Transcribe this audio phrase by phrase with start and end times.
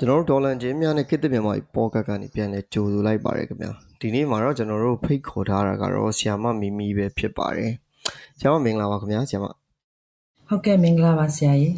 [0.00, 3.70] ကျွန်တော်တို့ဒေါ်လန်ချင်းများနဲ့ကိတ္တမြန်မာပေါ့ကတ်ကနေပြန်လဲကြိုဆိုလိုက်ပါတယ်ခင်ဗျာ
[4.00, 7.72] ဒီနေ့မှာတော့ကျွန်တော်တို့ဖိတ်ခေါ်ထားတာကတော့ဆီယာမမီမီပဲဖြစ်ပါတယ်
[8.38, 9.46] ဆီယာမမင်္ဂလာပါခင်ဗျာဆီယာမ
[10.48, 11.74] ဟုတ်ကဲ့မင်္ဂလာပါဆရာကြီး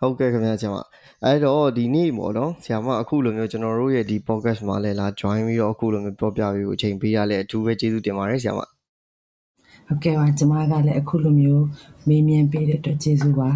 [0.00, 0.76] ဟုတ်ကဲ့ခင်ဗျာဆီယာမ
[1.24, 11.64] အဲ့တော့ဒီနေ့ပေါ့နော်ဆီယာမအခုလိုမျိုးကျွန်တော်တို့ရဲ့ဒီ podcast မှာလည်းလာ join ပြီးတော့အခုလိုမျိုးပြောပြပြီးအချိန်ပေးရလဲအထူးပဲကျေးဇူးတင်ပါတယ်ဆီယာမဟုတ်ကဲ့ပါကျွန်မကလည်းအခုလိုမျိုး
[12.08, 13.48] မေးမြန်းပေးတဲ့အတွက်ကျေးဇူးပါ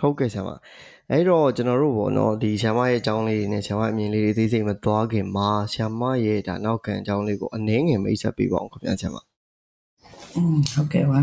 [0.00, 0.50] ဟုတ်ကဲ့ဆီယာမ
[1.11, 9.15] အဲ့တော့ကျွန်တော်တို့ပေါ့နော်ဒီဆ iam ရဲ့အကြောင်းလေးတွေနဲ့ဆ iam အမြင်လေးတွေသိစိတ်မသွားခင်မှာဆ iam ရဲ့ဒါနောက်ခံအကြောင်းလေးကိုအနည်းငယ်မိတ်ဆက်ပေးပါအောင်ခင်ဗျာဆ iam
[10.35, 11.21] อืมဟုတ်ကဲ့ပါ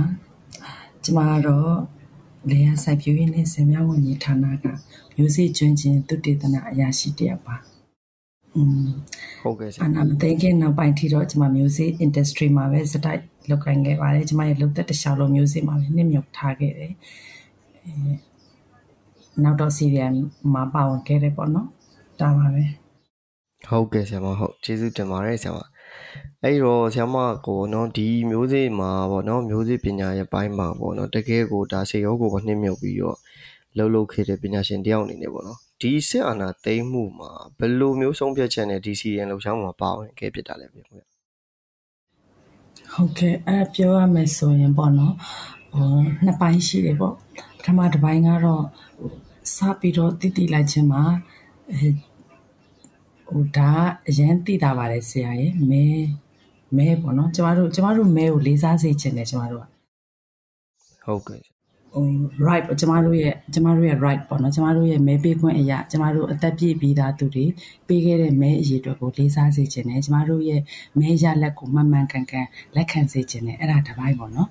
[1.04, 1.74] ကျွန်မကတော့
[2.48, 4.66] လေယာစိုက်ပျိုးရေးနဲ့ဆင်မြောင်းဝန်ကြီးဌာနက
[5.16, 7.56] မျိုးစေ့ကျွမ်းကျင်သုတေသနအရာရှိတယောက်ပါ
[8.54, 8.88] อืม
[9.42, 16.92] ဟုတ်ကဲ့ဆရာအနာမသိခင်နောက်ပိုင်းထိတော့ကျွန်မမျိုးစေ့ industry မှာပဲစတိုက်လုပ်ကိုင်ခဲ့ပါတယ်ကျွန်မရဲ့လုပ်သက်တစ်လျှောက်လုံးမျိုးစေ့မှာပဲနှစ်မြုပ်ထားခဲ့တယ်
[17.84, 17.92] အဲ
[19.43, 20.15] နောက်တော့ serial
[20.53, 21.67] မှာပါဝင်ခဲ့တယ်ပေါ့နော်
[22.19, 22.63] ဒါပါပဲ
[23.67, 25.59] ဟုတ်ကဲ့ဆရာမဟုတ်ကျေးဇူးတင်ပါတယ်ဆရာမ
[26.43, 27.15] အဲ့တော့ဆရာမ
[27.47, 33.17] ကိုနော်ဒီမျိုးစေ့မှာပေါ့နော်မျိုးစေ့ပညာရဲ့ပိုင်းမှာပေါ့နော်တကယ်ကိုဒါစေရောကိုကနှိမ့်မြုပ်ပြီးတော့
[33.77, 41.03] လှုပ်လှုပ်ခဲ့တဲ့ပညာရှင်တယောက်အနေနဲ့ပေါ့နော်ဒီစစ်အာဏာသိမ်းမှုမှာဘယ်လိုမျိုးဆုံးဖြတ်ချက်နဲ့ဒီ CDN လှုပ်ရှားမှုမှာပါဝင်ခဲ့ဖြစ်တာလဲပြန်ခင်ဗျ
[42.93, 45.15] ဟုတ်ကဲ့အဲ့ပြောရမယ်ဆိုရင်ပေါ့နော်
[45.73, 47.13] ဟိုနှစ်ပိုင်းရှိတယ်ပေါ့
[47.57, 48.63] ပထမတစ်ပိုင်းကတော့
[49.53, 51.03] စပြီးတော့တည်တည်လိုက်ခြင်းမှာ
[51.71, 51.87] အဲ
[53.29, 53.71] ဟိုဒါ
[54.07, 55.85] အရင်တည်တာပါတယ်ဆရာရဲ့မဲ
[56.77, 59.65] မဲပေါ့နော်ကျမတို့ကျမတို့မဲကိုလေးစားစေချင်တယ်ကျမတို့က
[61.05, 61.41] ဟုတ်ကဲ့
[61.93, 62.05] ဟို
[62.47, 67.45] right ကျမတို့ရဲ့ကျမတို့ရဲ့ right ပေါ့နော်ကျမတို့ရဲ့မဲပေးခွင့်အရာကျမတို့အသက်ပြည့်ပြီးသားသူတွေ
[67.87, 70.61] ပေးခဲ့တဲ့မဲအရေးအတွက်ကိုလေးစားစေချင်တယ်ကျမတို့ရဲ့
[70.99, 74.49] မဲရလက်ကိုမှန်မှန်ကန်ကန်လက်ခံစေချင်တယ်အဲ့ဒါတစ်ပိုင်းပေါ့နော်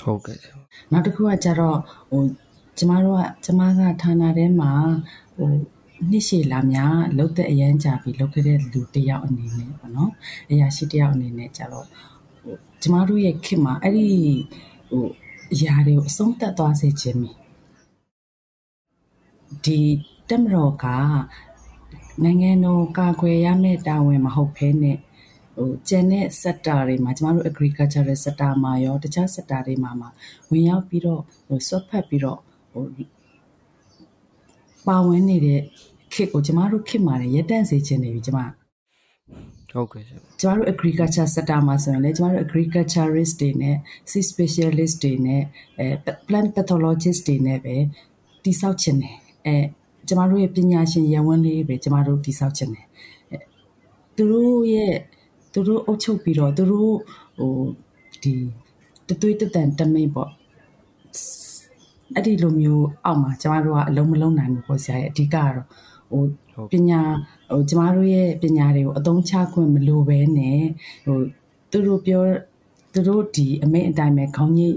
[0.00, 0.38] ဟုတ်ကဲ့
[0.92, 1.78] နောက်တစ်ခုကကျတော့
[2.10, 2.22] ဟို
[2.78, 4.72] ကျမတို့ကကျမကဌာနထဲမှာ
[5.36, 5.50] ဟို
[6.10, 10.12] နှစ်ရှည်လာများလှုပ်တဲ့အရန်ကြပြီးလှုပ်ခဲ့တဲ့လူတယောက်အနေနဲ့ပေါ့နော်
[10.50, 11.86] အရာရှိတယောက်အနေနဲ့ကြတော့
[12.42, 14.06] ဟိုကျမတို့ရဲ့ခေတ်မှာအဲ့ဒီ
[14.90, 15.06] ဟို
[15.52, 17.30] အရာတွေကိုအဆုံးသတ်သွားစေခြင်းမိ
[19.64, 19.80] ဒီ
[20.28, 20.86] တမရောက
[22.24, 24.98] နိုင်ငံတော်ကာကွယ်ရမယ့်တာဝန်မဟုတ်ဘဲနဲ့
[25.56, 30.08] ဟိုကျန်တဲ့ sector တွေမှာကျမတို့ agricultural sector မှာရောတခြား sector တွေမှာမှာ
[30.50, 32.47] ဝင်ရောက်ပြီးတော့ဟိုဆွတ်ဖက်ပြီးတော့ဟို
[34.88, 35.60] ပါဝင်နေတဲ့
[36.12, 38.40] ခစ်ကိုကျမတို့ခစ်မှာရက်တန့်စေခြင်းနေပြီကျမ
[39.72, 40.04] ဟုတ်ကဲ့
[40.40, 43.76] ကျမတို့ agriculture sector မှာဆိုရင်လည်းကျမတို့ agriculturist တွေနဲ့
[44.10, 45.42] seed specialist တွေနဲ့
[45.78, 45.86] အဲ
[46.26, 47.76] plant pathologist တွေနဲ့ပဲ
[48.44, 49.56] တိဆောက်ခြင်းတယ်အဲ
[50.08, 52.86] ကျမတို့ရဲ့ပညာရှင်ရဝန်းလေးပဲကျမတို့တိဆောက်ခြင်းတယ်
[54.16, 54.94] သူတို့ရဲ့
[55.52, 56.92] သူတို့အုပ်ချုပ်ပြီးတော့သူတို့
[57.38, 57.54] ဟို
[58.22, 58.32] ဒီ
[59.08, 60.30] တသွေးတတန်တမိတ်ပေါ့
[62.14, 65.52] အဲ့ဒီလိုမျိုးအောက်မှာကျမတို့ကအလုံးမလုံးနိုင်ဘူးပေါ့ဆရာရဲ့အဓိကကတော့
[66.10, 66.22] ဟို
[66.72, 67.00] ပညာ
[67.50, 70.60] ဟိုကျမတို့ရဲ့ပညာတွေကိုအသုံးချခွင့်မလိုဘဲနဲ့
[71.04, 71.18] ဟို
[71.70, 72.22] သူတို့ပြော
[72.94, 74.76] သူတို့ဒီအမိန့်အတိုင်းပဲခေါင်းကြီး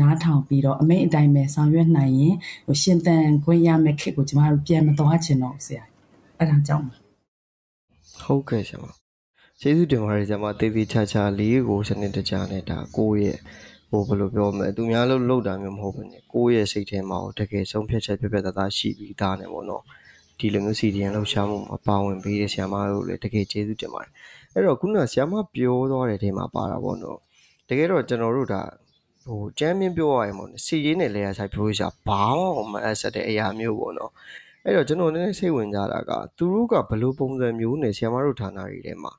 [0.00, 2.34] နားထောင်ပြီးတော့အမိန့်အတိုင်းပဲဆောင်ရွက်နိုင်ရင်
[2.66, 5.84] ဟိုရှင်တန်ခွင့်ရမယ့်ခေတ်ကိုကျမတို့ပြန်မသွားချင်တော့ဆရာ
[6.38, 6.86] အဲ့ဒါကြောင့်
[8.22, 8.90] ဟုတ်ကဲ့ဆရာ
[9.60, 13.38] ကျေးဇူးတင်ပါတယ်ဆရာမတေးသေးချာချာလေးကိုစနစ်တကျနဲ့ဒါကိုယ့်ရဲ့
[13.92, 19.82] ဟိုဘယ်လိုပြောမလဲသူများလို့လောက်တာမျိုးမဟုတ်ဘူးねကိုယ့်ရဲ့စိတ်ထဲမှာတကယ်ဆုံးဖြတ်ချက်ပြပြသားသားရှိပြီးသားနဲ့ပေါ့နော်
[20.38, 24.12] ဒီလိုမျိုး CDN လောက်ရှားမှုမှာပါဝင်ပေးတဲ့ဆရာမတို့လည်းတကယ်ကျေးဇူးတင်ပါတယ်
[24.52, 27.18] အဲ့တော့ခုနဆရာမပြောသွားတဲ့ထဲမှာပါတာပေါ့နော်
[27.68, 28.62] တကယ်တော့ကျွန်တော်တို့ဒါ
[29.26, 32.22] ဟိုကျမ်းမြင့်ပြောရရင်ပေါ့နော်စီရေးနဲ့လေယာဆိုင်ပြောရစားဘာ
[32.56, 34.10] မှမအပ်ဆက်တဲ့အရာမျိုးပေါ့နော်
[34.64, 39.12] အဲ့တော့ကျွန်တော်နည်းနည်းစိတ်ဝင်ကြတာကသူတို့ကဘယ်လိုပုံစံမျိုးနဲ့ဆရာမတို့ဌာနတွေထဲမှာ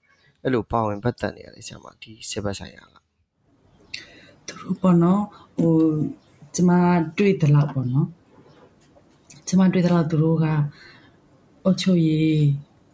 [0.43, 3.02] အဲ့လိုပါဝင်ပတ်သက်နေရလဲဆရာမဒီစေဘတ်ဆိုင်ရာက
[4.47, 5.23] သူတို့ပေါ့နော်
[5.57, 5.73] ဟို
[6.55, 6.71] ကျမ
[7.17, 8.07] တွေ့သလောက်ပေါ့နော်
[9.47, 10.45] ကျမတွေ့သလောက်သူတို့က
[11.63, 12.43] အုတ်ချုပ်ရေး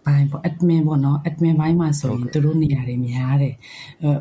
[0.05, 3.55] ဘိုင်းပေါ့ admin ပေါ့နော် admin ဘိုင်းမှာဆိုရင်သူတို့နေရာတွေများတယ်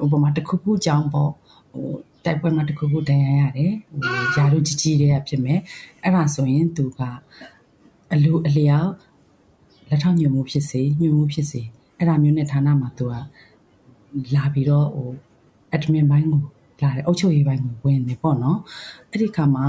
[0.05, 1.31] ဥပမာတစ်ခုခုကြောင်းပေါ့
[1.73, 1.89] ဟို
[2.25, 5.61] တိုက်ပွဲမှာတစ်ခုခုတန်ရရတယ်ဟိုယာတို့ကြီးကြီးတွေကဖြစ်မယ်
[6.03, 7.01] အဲ့ဒါဆိုရင်သူက
[8.13, 8.91] အလူအလျောက်
[9.89, 11.61] လက်ထောက်ညွှန်မှုဖြစ်စေညွှန်မှုဖြစ်စေ
[11.99, 13.15] အဲ့ဒါမျိုးနဲ့ဌာနမှာသူက
[14.35, 15.11] လာပြီးတော့ဟို
[15.77, 16.43] admin ဘိုင်းကို
[16.83, 18.59] လာတယ်အုပ်ချုပ်ရေးဘိုင်းကိုဝင်နေပေါ့နော်
[19.11, 19.67] အဲ့ဒီခါမှာ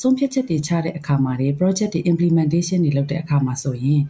[0.00, 4.02] ဆုံးဖြတ်ချက်တွေချတဲ့အခါမှာတွေ project တွေ implementation တွေလုပ်တဲ့အခါမှာဆိုရင်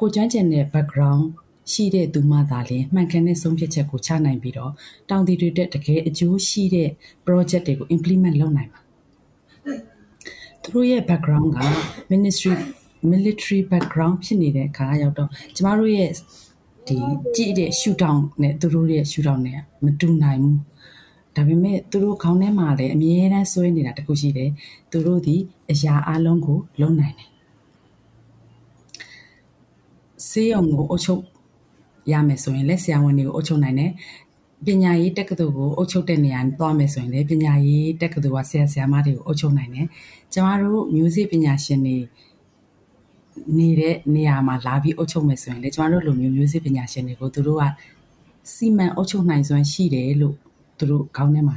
[0.00, 1.24] ကိုကျွမ်းကျင်တဲ့ background
[1.72, 4.72] ရှိတဲ့သူမှသာလေမှန်ကန်တဲ့ဆုံးဖြတ်ချက်ကိုချနိုင်ပြီးတော့
[5.10, 6.90] တောင်တည်တွေတက်တကယ်အကျိုးရှိတဲ့
[7.26, 8.80] project တွေကို implement လုပ်နိုင်ပါ
[10.62, 11.58] သူတို့ရဲ့ background က
[12.12, 12.54] ministry
[13.12, 16.10] military background ဖြစ်နေတဲ့အခါရောက်တော့ကျမတို့ရဲ့
[16.88, 16.96] ဒီ
[17.36, 20.58] ကြည့်တဲ့ shootout နဲ့သူတို့ရဲ့ shootout နဲ့မတူနိုင်ဘူး
[21.38, 24.50] ဒါပေမဲ့သူတို့ခေါင်းထဲမှာလည်းအမြဲတမ်းစွဲနေတာတခုရှိတယ်
[24.90, 25.36] သူတို့ဒီ
[25.70, 27.28] အရာအလုံးကိုလုံနိုင်တယ်
[30.28, 31.22] ဆေးရုံကိုအုပ်ချုပ်
[32.12, 33.92] ရမယ်ဆိုရင်လက်ဆရာဝန်တွေကိုအုပ်ချုပ်နိုင်တယ်
[34.66, 39.86] ပညာရေးတက္ကသိုလ်ကိုအုပ်ချုပ်တဲ့နေရာသွားမယ်ဆိုရင်လည်းပညာရေးတက္ကသိုလ်ကဆရာဆရာမတွေကိုအုပ်ချုပ်နိုင်တယ်
[40.34, 41.96] ကျမတို့မျိုးစေ့ပညာရှင်တွေ
[43.58, 47.64] နေတဲ့နေရာမှာလာပြီးအုပ်ချုပ်မယ်ဆိုရင်လေကျမတို့လိုမျိုးမျိုးစေ့ပညာရှင်တွေကိုသူတို့က
[48.52, 50.36] စီမံအုပ်ချုပ်နိုင်စွမ်းရှိတယ်လို့
[50.78, 51.56] သူတို့ခေါင်းထဲမှာ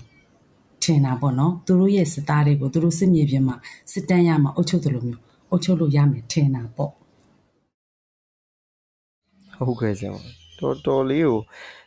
[0.83, 3.56] ထင်တာပေါ့နော်သူတို့ရဲ့စတားတွေကိုသူတို့စစ်မြေပြင်မှာ
[3.91, 6.91] စစ်တမ်းရမှာအုပ်ချုပ်တယ်လို့မျိုးအုပ်ချုပ်လို့ရမယ်ထင်တာပေါ့
[9.65, 10.13] ဟုတ်ကဲ့ဆရာ
[10.59, 11.39] တော်တော်လေးကို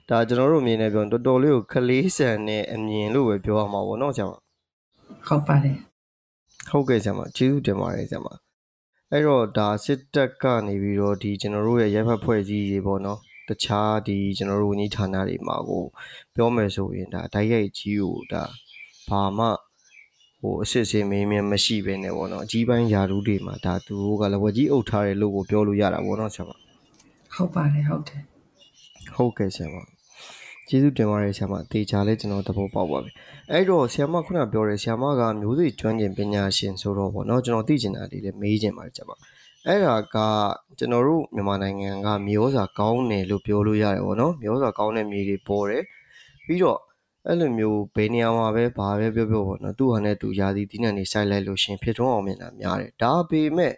[0.08, 5.76] ဒါကျွန်တော်တို့အမြင်နဲ့ပြောတော်တော်လေးကိုခလေးဆန်တဲ့အမြင်လို့ပဲပြောရမှာပေါ့နော်ဆရာဟုတ်ပါတယ်
[6.70, 8.26] ဟုတ်ကဲ့ဆရာမကျေးဇူးတင်ပါတယ်ဆရာမ
[9.10, 13.18] အဲ့တော့ဒါစစ်တပ်ကနေပြီးတော့ဒီကျွန်တော်တို့ရဲ့ရပ်ဖက်ဖွဲ့စည်းရေးပေါ့နော်
[13.48, 15.84] တခြားဒီကျွန်တော်တို့ဝန်ကြီးဌာနတွေမှာကို
[16.34, 18.42] ပြောမယ်ဆိုရင်ဒါဓာတ်ရိုက်ကြီးကိုဒါ
[19.08, 19.46] ဘာမှ
[20.40, 26.50] ဟိုအစစ်အဆေးမင်းမင်းမရှိဘဲနဲ့ပေါ့နော်အကြီးပိုင်းယာရုတွေမှာဒါသူတို့ကလည်းဝကြီးအုပ်ထားတယ်လို့ကိုပြောလို့ရတာပေါ့နော်ဆရာမ
[27.34, 28.22] ဟုတ်ပါတယ်ဟုတ်တယ်
[29.14, 29.76] ဟုတ်ကဲ့ဆရာမ
[30.68, 33.10] ကျေးဇူးတင်ပါတယ်ဆရာမတေချာလဲကျွန်တော်သဘောပေါက်ပါပြီ
[33.50, 39.10] အဲ့တော့ဆရာမခုနပြောတယ်ဆရာမကမျိုးစိကျွမ်းကျင်ပညာရှင်ဆိုတော့ဗောနော်ကျွန်တော်သိချင်တာလေးလည်းမေးချင်ပါတယ်ဆရာမ
[39.68, 40.16] အဲ့ဒါက
[40.78, 45.84] ကျွန်တော်တို့မြန်မာနိုင်ငံကမျိုးစာကောင်းတယ်လို့ပြောလို့ရတယ်ဗောနော်မျိုးစာကောင်းတဲ့မြေတွေပေါ်တယ်
[46.46, 46.78] ပြီးတော့
[47.26, 53.72] အဲ့လိုမျိုးဘယ်နေရာမှာပဲဘာပဲပြောပြောဗောနော်သူ့ဟာနဲ့သူရာသီတီးနှံနေဆိုင်လိုက်လို့ရှင်ဖြစ်ထွန်းအောင်မြင်တာများတယ်ဒါပေမဲ့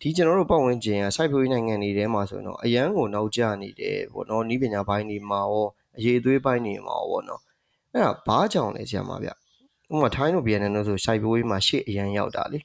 [0.00, 7.40] ဒီကျွန်တော်တို့ပတ်ဝန်းကျင်ကစိုက်ပျိုးရေးနိုင်ငံတွေထဲမှာဆိုရင်တော့အရန်ကိုနောက်ကျနေတယ်ပေါ့နော်ဤပညာပိုင်းတွေမှာရောအရေးအသွေးပိုင်းတွေမှာရောပေါ့နော်
[7.92, 9.32] အဲ့ဒါဘာကြောင့်လဲဆရာမဗျဥ
[9.90, 12.58] ပမာထိုင်းတို့ BNN တို့ဆိုစိုက်ပျိုးရေးမှာရှေ့အရန်ရောက်တာလေ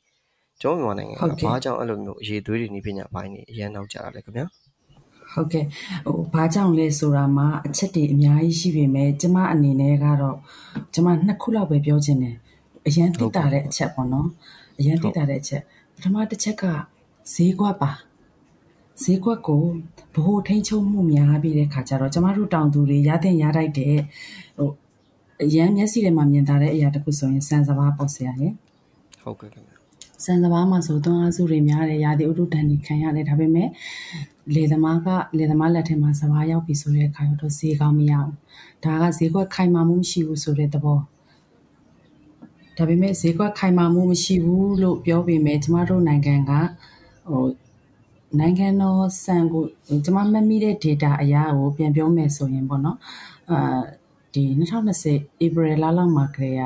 [0.63, 4.45] ကျွန်တော်မြန်မာနိုင်ငံကဘာကြောင့်အဲ့လိုမျိုးအရေးအသွေးတွေဤပညာပိုင်းတွေအရန်နောက်ကျတာလဲခင်ဗျာ
[5.33, 5.65] ဟုတ်ကဲ့
[6.06, 10.38] ဟိုဘာကြောင့်လဲဆိုတာမှာအချက်တွေအများကြီးရှိပေမဲ့ကျမအနေနဲ့ကတော့
[10.94, 12.36] ကျမနှစ်ခုလောက်ပဲပြောချင်တယ်
[12.88, 14.27] အရန်သိတာတဲ့အချက်ပေါ့နော်
[14.80, 15.62] အရန်သိတာတဲ့အချက်
[15.95, 16.63] ပထမတစ်ချက်က
[17.33, 17.92] ဈေးကွက်ပါ
[19.04, 19.63] ဈေးကွက်ကို
[20.16, 23.95] ဗဟိုထိန်းချုပ်မှုများပြီးတဲ့ခါကျတော့ကျမတို့တောင်သူတွေရတဲ့ရတိုက်တဲ့
[24.57, 24.69] ဟို
[25.44, 28.54] အရန်မျက်စိထဲမှာမြင်တာတဲ့အရာတခုဆိုရင်စံစဘာပေါ့ဆရာရဲ့
[29.24, 29.73] ဟုတ်ကဲ့ခင်ဗျ
[30.25, 33.70] စံစဘာမှာဆိုသွန်းအားစုတွေများတယ်ရာသီဥတုတန်တွေခံရတယ်ဒါပေမဲ့
[34.56, 38.36] လေသမားကလေသမားလက်ထဲမှာစဘာရောက်ပြီဆိုတဲ့အခါတော့ဈေးကောင်းမရဘူး
[38.84, 41.00] ဒါကဈေးကွက်ခိုင်မာမှုမရှိဘူးဆိုတဲ့သဘော
[42.78, 46.52] ဒါပေမဲ့ဈေးကွက်ခိုင်မာမှုမရှိဘူးလို့ပြောပေမဲ့ကျမတို့နိုင်ငံက
[47.30, 47.45] ဟို
[48.40, 49.64] နိုင်ငံတော်စံကို
[50.06, 52.97] ကျွန်မမှတ်မိတဲ့ data အရာကိုပြန်ပြောမယ်ဆိုရင်ပေါ့နော်
[53.52, 53.81] အာ
[54.33, 56.62] ဒီ2020 April လလောက်မှာကလေးက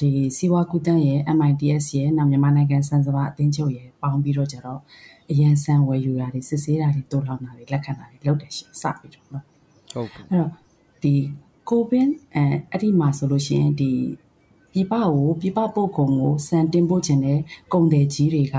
[0.00, 4.80] ဒီစီဝါကူတန်းရဲ့ MITS ရဲ့နောက်မြန်မာနိုင်ငံစံစပါအသင်းချုပ်ရဲ့ပေါင်းပြီးတော့ကြတော့
[5.30, 9.44] အရန်ဆန်ဝယ်ယူတာတွေစစ်ဆေးတာတွေတိုးလောက်တာတွေလက်ခံတာတွေလုပ်တယ်ရှင်စပြီးတော့နော်
[9.92, 10.50] ဟုတ်ကဲ့အဲ့တော့
[11.02, 11.14] ဒီ
[11.68, 13.90] ကိုဗစ်အဲအဲ့ဒီမှာဆိုလို့ရှိရင်ဒီ
[14.72, 17.38] ပြပကိုပြပပုတ်ကုံကိုစံတင်ပို့ခြင်းတဲ့
[17.72, 18.56] ကုန်တယ်ကြီးတွေက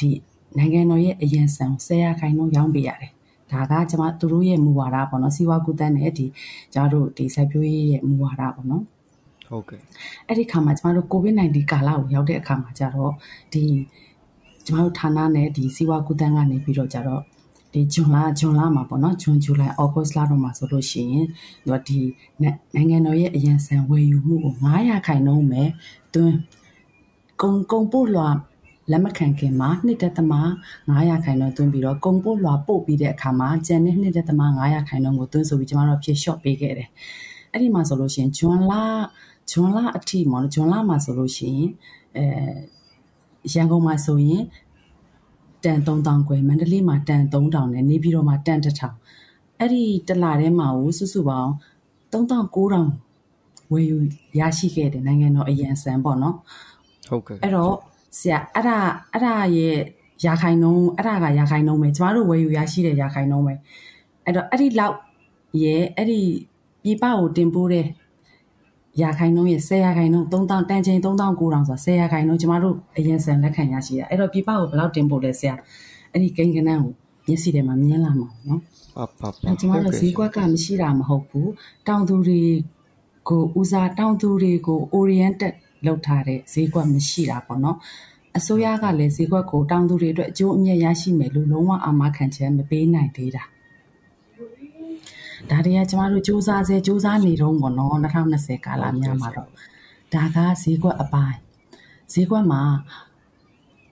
[0.00, 0.10] ဒီ
[0.58, 3.12] နိုင်ငံတော်ရဲ့အရန်ဆန်ဆယ်ရာခိုင်နှုန်းရောင်းပေးရတယ်။
[3.52, 6.26] ဒါကကျွန်မသူတို့ရဲ့မူဝါဒပေါ့နော်စီဝါကူတန်းနဲ့ဒီ
[6.74, 8.84] ကျွန်တော်တို့ဒီစိုက်ပျိုးရေးရဲ့မူဝါဒပေါ့နော်။
[9.54, 9.80] ဟုတ်ကဲ့။
[10.28, 13.12] အဲ့ဒီခါမှာကျွန်တော်တို့ COVID-19 ကာလကိုရောက်တဲ့အခါမှာကျတော့
[13.52, 13.64] ဒီ
[14.66, 17.22] ကျွန်တော်တို့ဌာနနဲ့ဒီစီဝါကူတန်းကနေပြီးတော့ကျတော့
[17.72, 21.26] ဒီဂျွန်လာဂျွန်လာမှာပေါ့နော်ဂျွန်ဇူလိုင်အောက်ဂတ်စ်လတော့မှာဆိုလို့ရှိရင်
[21.68, 21.98] တော့ဒီ
[22.74, 25.62] နိုင်ငံတော်ရဲ့အရန်ဆန်ဝယ်ယူမှုကို900ခိုင်နှုန်းပဲ
[26.14, 26.36] တွန်း
[27.42, 28.28] ကုံကုံပို့လွှာ
[28.90, 30.32] လက်မခံခင်မှာနှစ်တက်သမ
[30.88, 36.88] 900ခိုင်နှုန်းသွင်းပြီးတော့ကုန်ပို့လွှာပို့ပြီးတဲ့အခါမှာကျန်တဲ့နှစ်တက်သမ900ခိုင်နှုန်းကိုသွင်းဆိုပြီးကျမတို့ဖြည့်လျှော့ပေးခဲ့တယ်။
[37.52, 38.84] အဲ့ဒီမှာဆိုလို့ရှိရင်ဂျွန်လာ
[39.50, 41.70] ဂျွန်လာအထိပေါ့နော်ဂျွန်လာမှာဆိုလို့ရှိရင်
[42.16, 42.24] အဲ
[43.52, 44.42] ရန်ကုန်မှာဆိုရင်
[45.64, 51.50] တန်3000ခွဲမန္တလေးမှာတန်3000နဲ့နေပြည်တော်မှာတန်1000အဲ့ဒီတလထဲမှာကိုစုစုပေါင်း
[52.12, 53.96] 3900ဝယ်ယူ
[54.40, 56.36] ရရှိခဲ့တဲ့နိုင်ငံတော်အရန်စံပေါ့နော်
[57.08, 57.74] ဟုတ်ကဲ့အဲ့တော့
[58.18, 58.78] ဆရာအဲ့ဒါ
[59.12, 59.76] အဲ့ဒါရဲ့
[60.26, 63.54] ရာခိုင်နှုန်းအဲ့ဒါကရာခိုင်နှုန်းပဲကျမတို့ဝယ်ယူရရှိတဲ့ရာခိုင်နှုန်းပဲ
[64.24, 64.96] အဲ့တော့အဲ့ဒီလောက်
[65.62, 66.20] ရဲ့အဲ့ဒီ
[66.84, 67.86] ပြပကိုတင်ပို့တဲ့
[69.02, 75.54] ရာခိုင်နှုန်းရဲ့10ရာခိုင်နှုန်း3000တန်ချိန်3900ဆိုတာ10ရာခိုင်နှုန်းကျမတို့အရင်ဆန်လက်ခံရရှိတာအဲ့တော့ပြပကိုဘယ်လောက်တင်ပို့လဲဆရာ
[76.12, 76.92] အဲ့ဒီကိန်းကနန်းကို
[77.26, 78.60] မျက်စိထဲမှာမြင်လာမှာနော်
[78.94, 81.50] ဟုတ်ပါပါကျမတို့ဈေးကွက်ကမရှိတာမဟုတ်ဘူး
[81.88, 82.40] တောင်သူတွေ
[83.28, 85.54] ကိုဦးစားတောင်သူတွေကို oriented
[85.86, 87.76] လောက်ထားတဲ့ဈေးကွက်မရှိတာပေါ့နော်
[88.38, 93.44] အစိုးရကလည်းဈေးကွက်ကိုတောင်သူတွေအတွက်အကျိုးအမြတ်ရရှိမယ်လို့လုံးဝအာမခံချက်မပေးနိုင်သေးတာ
[95.50, 99.48] ဒါတွေကကျမတို့စူးစမ်းစေစူးစမ်းနေတော့ပေါ့နော်2020ကာလများမှာတော့
[100.14, 101.38] ဒါကဈေးကွက်အပိုင်း
[102.12, 102.62] ဈေးကွက်မှာ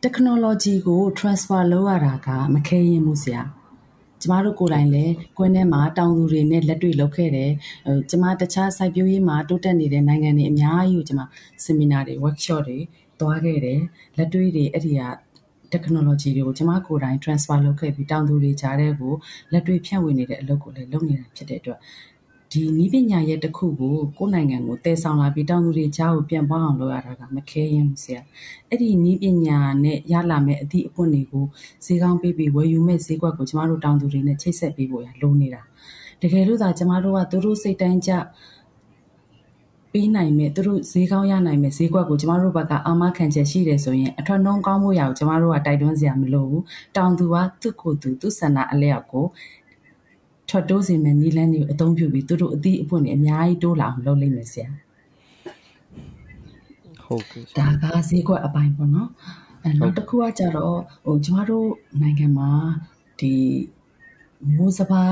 [0.05, 3.43] technology ကို transfer လုပ်ရတာကမခဲရင်ဘူးဆရာ
[4.21, 7.51] ကျမတို့ကိုယ်တိုင်လည်းကွင်းထဲမှာတောင်သူတွေနဲ့လက်တွေ့လုပ်ခဲ့တယ်။
[8.11, 11.21] ကျမတခြားစိုက်ပျိုးရေးမှာတိုးတက်နေတဲ့နိုင်ငံတွေအများကြီးကိုကျမ
[11.65, 12.79] seminar တွေ workshop တွေ
[13.21, 13.81] သွားခဲ့တယ်။
[14.17, 15.01] လက်တွေ့တွေအဲ့ဒီက
[15.73, 19.13] technology တွေကိုကျမကိုယ်တိုင် transfer လုပ်ခဲ့ပြီးတောင်သူတွေကြားတဲ့ကို
[19.53, 21.81] လက်တွေ့ဖြန့်ဝေနေတဲ့အလုပ်ကိုလည်းလုပ်နေတာဖြစ်တဲ့အတွက်
[22.53, 28.21] ဒီနီးပညာရဲ့တစ်ခုကိုကိုယ်နိုင်ငံကိုတည်ဆောင်လာပြီးတောင်သူတွေကြားကိုပြန်ပွားအောင်လုပ်ရတာကမခဲရင်ဘူးဆရာ
[28.69, 31.45] အဲ့ဒီနီးပညာနဲ့ရလာမဲ့အသည့်အပွင့်တွေကို
[31.85, 35.63] ဈေးကောင်းပေးပြီးဝယ်ယူမဲ့ဈေးကွက်ကိုကျမတို့တောင်သူတွေနဲ့ချိတ်ဆက်ပေးဖို့ရလိုနေတာ
[36.23, 38.11] တကယ်လို့သာကျမတို့ကသူတို့စိတ်တိုင်းကြ
[39.93, 46.65] ပေးနိုင်မဲ့သူတို့ဈေးကောင်းရနိုင်မဲ့ဈေးကွက်ကိုကျမတို့ဘက်ကအာမခံချက်ရှိတယ်ဆိုရင်အထွတ်နှုံးကောင်းမှုရအောင်ကျမတို့ကတိုက်တွန်းစရာမလိုဘူး
[46.97, 49.25] တောင်သူကသူ့ကိုယ်သူသူ့ဆန္ဒအလျောက်ကို
[50.49, 54.69] ထွက်တိုးစေမယ့်နည်းလမ်းတွေကိုအသုံးပြုပြီးသူတို့အသည့်အပွင့်တွေအများကြီးတိုးလာအောင်လုပ်လိမ့်မယ်ဆရာ
[57.05, 59.11] ဟုတ်ကဲ့ဒါကဈေးကွက်အပိုင်းပေါ့နော်
[59.65, 61.69] အဲနောက်တစ်ခုကကြတော့ဟိုကျမတို့
[62.01, 62.51] နိုင်ငံမှာ
[63.21, 63.35] ဒီ
[64.57, 65.05] မိုးစဘာ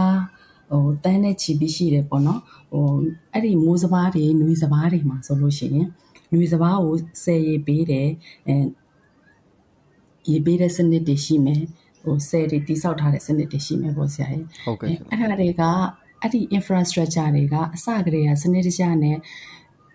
[0.71, 2.41] ဟိုတန်းနဲ့ချီပြီးရှိတယ်ပေါ့နော်
[2.73, 2.85] ဟို
[3.33, 5.89] အဲ့ဒီမိုးစဘာတွေနွေစဘာတွေမှာဆိုလို့ရှိရင်
[6.33, 8.09] နွေစဘာကိုဆယ်ရေပေးတယ်
[8.49, 8.57] အဲ
[10.31, 11.63] ရေပေးတဲ့စနစ်တွေရှိမယ်
[12.03, 14.99] ဟိုဆယ်တွေတိဆောက်ထားတဲ့စနစ်တွေရှိမယ်ပေါ့ဆရာကြီးဟုတ်ကဲ့အဲ့
[15.31, 15.63] ဒါတွေက
[16.21, 19.17] အဲ့ဒီ infrastructure တွေကအစကတည်းကစနစ်တကျနဲ့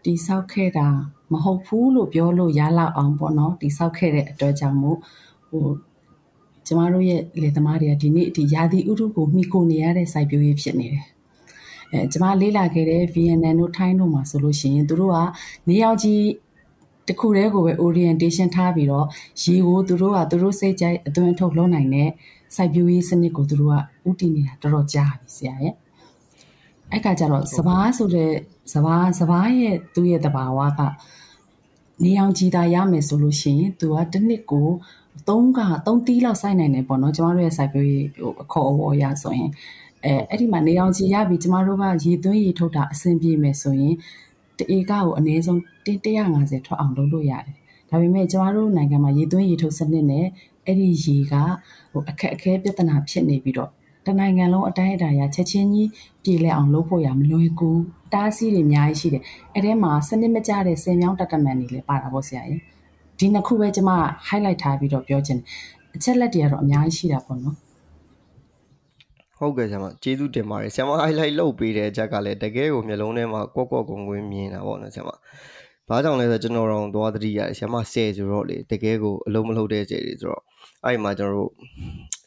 [0.06, 0.88] တိဆောက်ခဲ့တာ
[1.34, 4.98] မဟုတ်ဘူးလို့ပြောလို့ရလောက်အောင်ပေါ့နော်တိဆောက်ခဲ့တဲ့အတွက်ကြောင့်မို့
[5.50, 5.66] ဟို
[6.68, 11.06] ကျမတို့ရဲ့လေသမားတွေကဒီနေ့ဒီရာသီဥတုကိုမှီကိုနေရတဲ့စိုက်ပျိုးရေးဖြစ်နေတယ်
[11.92, 15.18] အဲကျမလေးလာခဲ့တဲ့ VNN တို့ထိုင်းတို့မှာဆိုလို့ရှိရင်တို့က
[15.68, 16.24] နေရောက်ကြီး
[17.08, 19.06] တခုတည်းကိုပဲ orientation ထားပြီးတော့
[19.42, 22.10] ရေကိုသူတို့ကသူတို့စိတ်ကြိုက်အသွင်ထုတ်လုပ်နိုင်တဲ့
[22.56, 25.74] စိုက်ပျိုးရေးစနစ်ကိုသူတို့ကဥတည်နေတာတော်တော်ကြာပြီဆရာရဲ့
[26.92, 28.32] အဲ့ကကြတော့စဘာဆိုတဲ့
[28.74, 30.82] စဘာစဘာရဲ့သူ့ရဲ့တဘာဝက
[32.04, 34.70] နေအောင်ကြည်တာရမယ်ဆိုလို့ရှိရင်သူကတစ်နှစ်ကို
[35.28, 39.50] 3က3တီးလောက်စိုက်နိုင်တယ်ပေါ့နော်ကျမတို့ရဲ့စိုက်ပျိုးရေးဟိုအခေါ်အဝေါ်ရဆိုရင်
[40.06, 43.96] အဲအဲ့ဒီမှာနေအောင်ကြည်ရပြီးကျမတို့ကရေသွင်းရေထုတ်တာအဆင်ပြေမယ်ဆိုရင်
[44.58, 47.56] တဧကကိုအနည်းဆုံး150ထွက်အောင်လုပ်လို့ရတယ်။
[47.90, 50.26] ဒါပေမဲ့ကျမတို့နိုင်ငံမှာရေသွင်းရေထုတ်စနစ်နဲ့
[50.66, 51.34] အဲ့ဒီရေက
[51.92, 53.72] ဟိုအခက်အခဲပြဿနာဖြစ်နေပြီးတော့
[54.06, 55.90] တနိုင်ငံလုံးအတိုင်းအတာရချက်ချင်းကြီး
[56.24, 57.70] ပြည်လဲအောင်လုပ်ဖို့ရမလွယ်ကူ
[58.14, 62.75] တားဆီးတွေအများကြီးရှိတယ်အဲ့ထဲမှာစနစ်မကျတဲ့ဆင်မြောင်းတက်တမန်တွေလည်းပါတာပေါ့ဆရာကြီး
[63.20, 63.92] ဒီနှစ်ခုပဲကျွန်မ
[64.28, 65.46] highlight ထားပြီးတော့ပြောချင်တယ်
[65.96, 67.56] အချက်လက်တွေကတော့အများကြီးရှိတာပေါ့နော်
[69.38, 75.10] ဟုတ်ကဲ့ဆရာမကျေးဇူးတင်ပါတယ်ဆရာမ highlight လုပ်ပေးတဲ့အချက်ကလည်းတကယ်ကိုမျိုးလုံးထဲမှာကွက်ကွက်ကုံကွင်းမြင်တာပေါ့နော်ဆရာမ
[75.90, 80.42] ဘာကြောင့်လဲဆိုတော့ကျွန်တော်တို့သွားသတိရတယ်ဆရာမဆယ်ဆိုတော့လေတကယ်ကိုအလုံးမလုံးတဲ့ဆယ်တွေဆိုတော့
[80.84, 81.52] အဲ့ဒီမှာကျွန်တော်တို့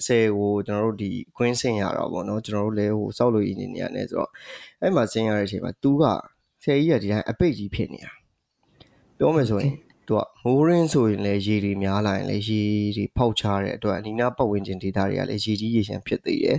[0.06, 4.30] ဆယ်ကိုကျွန်တော်တို့ဒီခွင်းဆင်ရတာပေါ့နော်ကျွန်တော်တို့လည်းဟိုစောက်လို့အင်ဂျင်နီယာနဲ့ဆိုတော့
[4.80, 6.04] အဲ့မှာဆင်ရတဲ့အချိန်မှာသူက
[6.64, 8.12] ဆယ်ကြီးကဒီတိုင်းအပိတ်ကြီးဖြစ်နေတာ
[9.18, 9.74] ပြောမယ်ဆိုရင်
[10.08, 12.60] သူကမိုးရင်းဆိုရင်လည်းရေတွေများလာရင်လည်းရေ
[12.96, 16.58] တွေဖောက်ချတဲ့အတွက်အနီးနားပတ်ဝန်းကျင်ဒေသတွေကလည်းရေကြီးရေရှမ်းဖြစ်သေးတယ်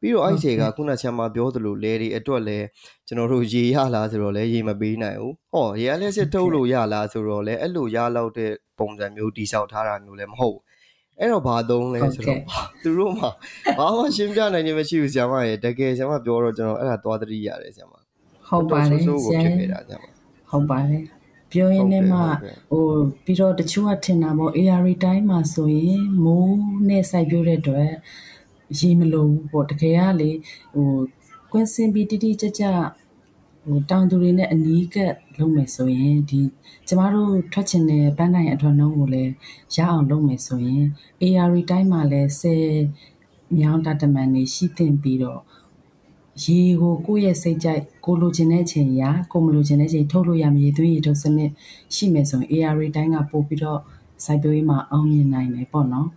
[0.00, 2.58] ပြီးတော့အဲ့ဒီကခုနဆရာမပြောသလိုလဲတွေအတွက်လဲ
[3.06, 10.62] ကျွန်တော်တို့ရေရလားဆိုတော့လဲရေမပေးနိုင်ဘူးဟောရေလည်းစစ်ထုတ်လို့ရလားဆိုတော့လဲအဲ့လိုရလောက်တဲ့ပုံစံမျိုးတိဆောက်ထားတာမျိုးလည်းမဟုတ်ဘူး
[11.18, 12.40] အဲ့တော့ဘာသုံးလဲဆိုတော့
[12.82, 13.26] သူတို့မှ
[13.78, 17.94] ဘာမှရှင်းပြနိုင်ခြင်းမရှိဘူးဆရာမရေတကယ်ဆရာမပြောတော့ကျွန်တော်အဲ့ဒါသွားသတိရတယ်ဆရာမ
[18.48, 19.14] ဟုတ်ပါတယ်ဆရာ
[20.50, 21.02] ဟုတ်ပါတယ်
[21.52, 22.18] ပြောရင်းနဲ့မှ
[22.70, 22.86] ဟို
[23.24, 27.90] ပြီးတော့တချို့ကထင်တာပေါ့ AR တိုင်းမှာဆိုရင်မိုးနဲ့စိုက်ပြိုးတဲ့အတွက်
[28.78, 30.30] ရေမလိုဘူးပေါ့တကယ်ကလေ
[30.74, 30.90] ဟို
[31.52, 32.64] ကွင်းစင်ပြီးတိတိကျကျ
[33.64, 36.40] ဟိုတောင်သူတွေနဲ့အနီးကပ်လုပ်မယ်ဆိုရင်ဒီ
[36.88, 39.32] ကျမတို့ထွက်ချင်တဲ့ပန်းတိုင်အထွတ်နှုံးကိုလည်း
[39.74, 40.84] ရအောင်လုပ်မယ်ဆိုရင်
[41.22, 42.66] AR တိုင်းမှာလည်းဆယ်
[43.58, 45.40] မြောင်းတတမန်နေရှိသင့်ပြီးတော့
[46.40, 51.50] ရေကိုကိုယ့်ရဲ့စိတ်ကြိုက်ကိုလိုချင်တဲ့အချိန်ရာကိုမလိုချင်တဲ့အချိန်ထုတ်လို့ရမယ်သွေးရထုတ်စနစ်
[51.94, 53.80] ရှိမယ်ဆိုရင် AR တိုင်းကပို့ပြီးတော့
[54.24, 56.08] စိုက်ပျိုးရေးမှာအောင်မြင်နိုင်တယ်ပေါ့နော်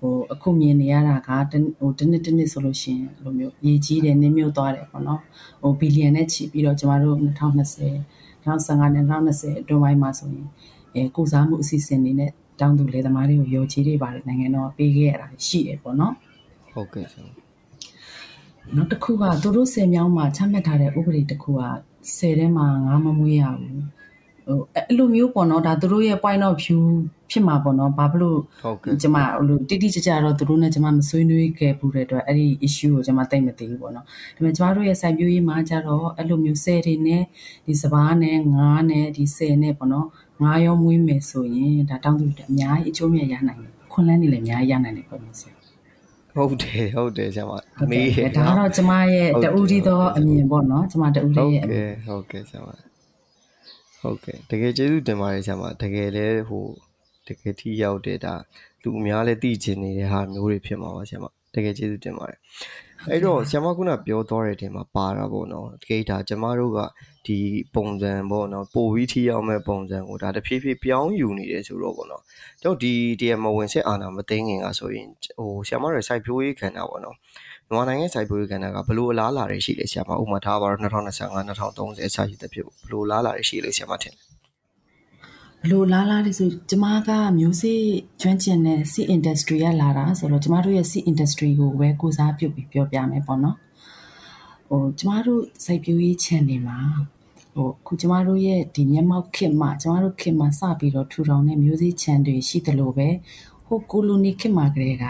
[0.00, 1.30] ဟိုအခုမြင်နေရတာက
[1.78, 5.20] ဟိုတစ်နှစ်တစ်နှစ်ဆိုလို့ရှိရင်လိုမျိုးရေကြီးတယ်နင်းမြုပ်သွားတယ်ပေါ့နော်
[5.62, 10.48] ဟိုဘီလီယံနဲ့ချီပြီးတော့ကျမတို့2020 2015နဲ့2020အတွင်းပိုင်းမှာဆိုရင်
[10.94, 16.14] အဲကုစားမှုအစီအစဉ်တွေနဲ့တောင်းသူလေသမားတွေကိုရောချီးတွေပါတယ်နိုင်ငံတော်ပေးခဲ့ရတာရှိတယ်ပေါ့နော်
[16.72, 17.43] ဟုတ်ကဲ့ဆရာမ
[18.76, 21.62] နောက်တစ်ခုကသူတို့ဆယ်မြောင်းမှာချမှတ်ထားတဲ့ဥပဒေတစ်ခုက
[22.16, 23.82] ဆယ်ထဲမှာငါမမွေးရဘူး
[24.46, 26.82] ဟိုအဲ့လိုမျိုးပေါ့နော်ဒါသူတို့ရဲ့ point of view
[27.30, 37.22] ဖြစ်မှာပေါ့နော်ဘာဖြစ်လို့ဟုတ်ကဲ့ကျမဟိုလိုတိတိကျကျတော့သူတို့နဲ့ကျမမဆွေးနွေးခဲ့ဘူးတဲ့အတွက်အဲ့ဒီ issue ကိုကျမသိမသိဘူးပေါ့နော်ဒါပေမဲ့ကျမတို့ရဲ့စိုက်ပျိုးရေးမှာကျတော့အဲ့လိုမျိုးဆယ်တွေနဲ့
[37.66, 40.06] ဒီစပားနဲ့ငါးနဲ့ဒီဆယ်နဲ့ပေါ့နော်
[40.42, 45.53] ငါးရောမွေးမယ်ဆိုရင်ဒါတောင်းသူတွေအများကြီးအကျိုးမြတ်ရနိုင်တယ်ခွန်လန်းနေလည်းအများကြီးရနိုင်တယ်ပေါ့နော်ဆရာ
[46.34, 52.68] ဟုတ်တယ်ဟုတ်တယ်ဆရာမဟုတ်မေးကဲ့ရဒါကတော့ကျမရဲ့ဟုတ်တူတီသောအမြင်ပေါ့နော်ကျမတူတီဟုတ်ရဲ့အမြင်ကဲ့ဟုတ်ကဲ့ဆရာမ
[54.00, 56.64] ဟုတ်ကဲ့တကယ်ကျေးဇူးတင်ပါတယ်ဆရာမတကယ်လဲဟို
[57.26, 58.34] တကယ်ထိရောက်တဲ့ဒါ
[58.82, 62.38] လူအများလဲသိချင်နေတဲ့ဟာမျိုးတွေဖြစ်မှာပါဆရာမတကယ်ကျေးဇူးတင်ပါတယ်
[63.10, 66.78] အဲ့တော့ဆရာမခုနပြောသွားတဲ့အချိန်မှာပါတာပေါ့နော်တကယ်ဒါကျမတို့က
[67.26, 67.38] ဒီ
[67.74, 72.22] ပုံစံပေါ့နော်ပိုပြီးထိရောက်မဲ့ပုံစံကိုဒါတဖြည်းဖြည်းပြောင်းယူနေတယ်ဆိုတော့ပေါ့နော်
[72.62, 77.16] ကျွန်တော်ဒီတရားမဝင်စစ်အာဏာမသိငင်ကဆိုရင်ဟိုဆရာမတွေစိုက်ပျိုးရေးခန္ဓာပေါ့နော်
[77.68, 84.14] မြန်မာနိုင်ငံစိုက်ပျိုးရေးကဏ္ဍကဘလို့အလားအလာတွေရှိလဲဆရာမဥပမာထားပါတော့2025 2030အစရှိတဲ့ဖြစ်ဘလို့အလားအလာတွေရှိလဲဆရာမထင်
[85.62, 87.80] ဘလို့လားလားလေးဆိုကျမကမျိုးစေ့
[88.20, 93.56] ကျွမ်းကျင်တဲ့ sea industry ကလာတာဆိုတော့ကျမတို့ရဲ့ sea industry ကိုပဲကိုစားပြုတ်ပြီးပြောပြမယ်ပေါ့နော်
[94.68, 96.78] ဟိုကျမတို့စိုက်ပျိုးရေး channel မှာ
[97.54, 103.08] ဟိုအခုကျမတို့ရဲ့ဒီမျက်မှောက်ခေတ်မှာကျမတို့ခေတ်မှာစပြီးတော့ထူထောင်တဲ့မျိုးစေ့ channel တွေရှိတယ်လို့ပဲ
[103.66, 105.06] ဟိုကိုလိုနီခေတ်မှာကလေးက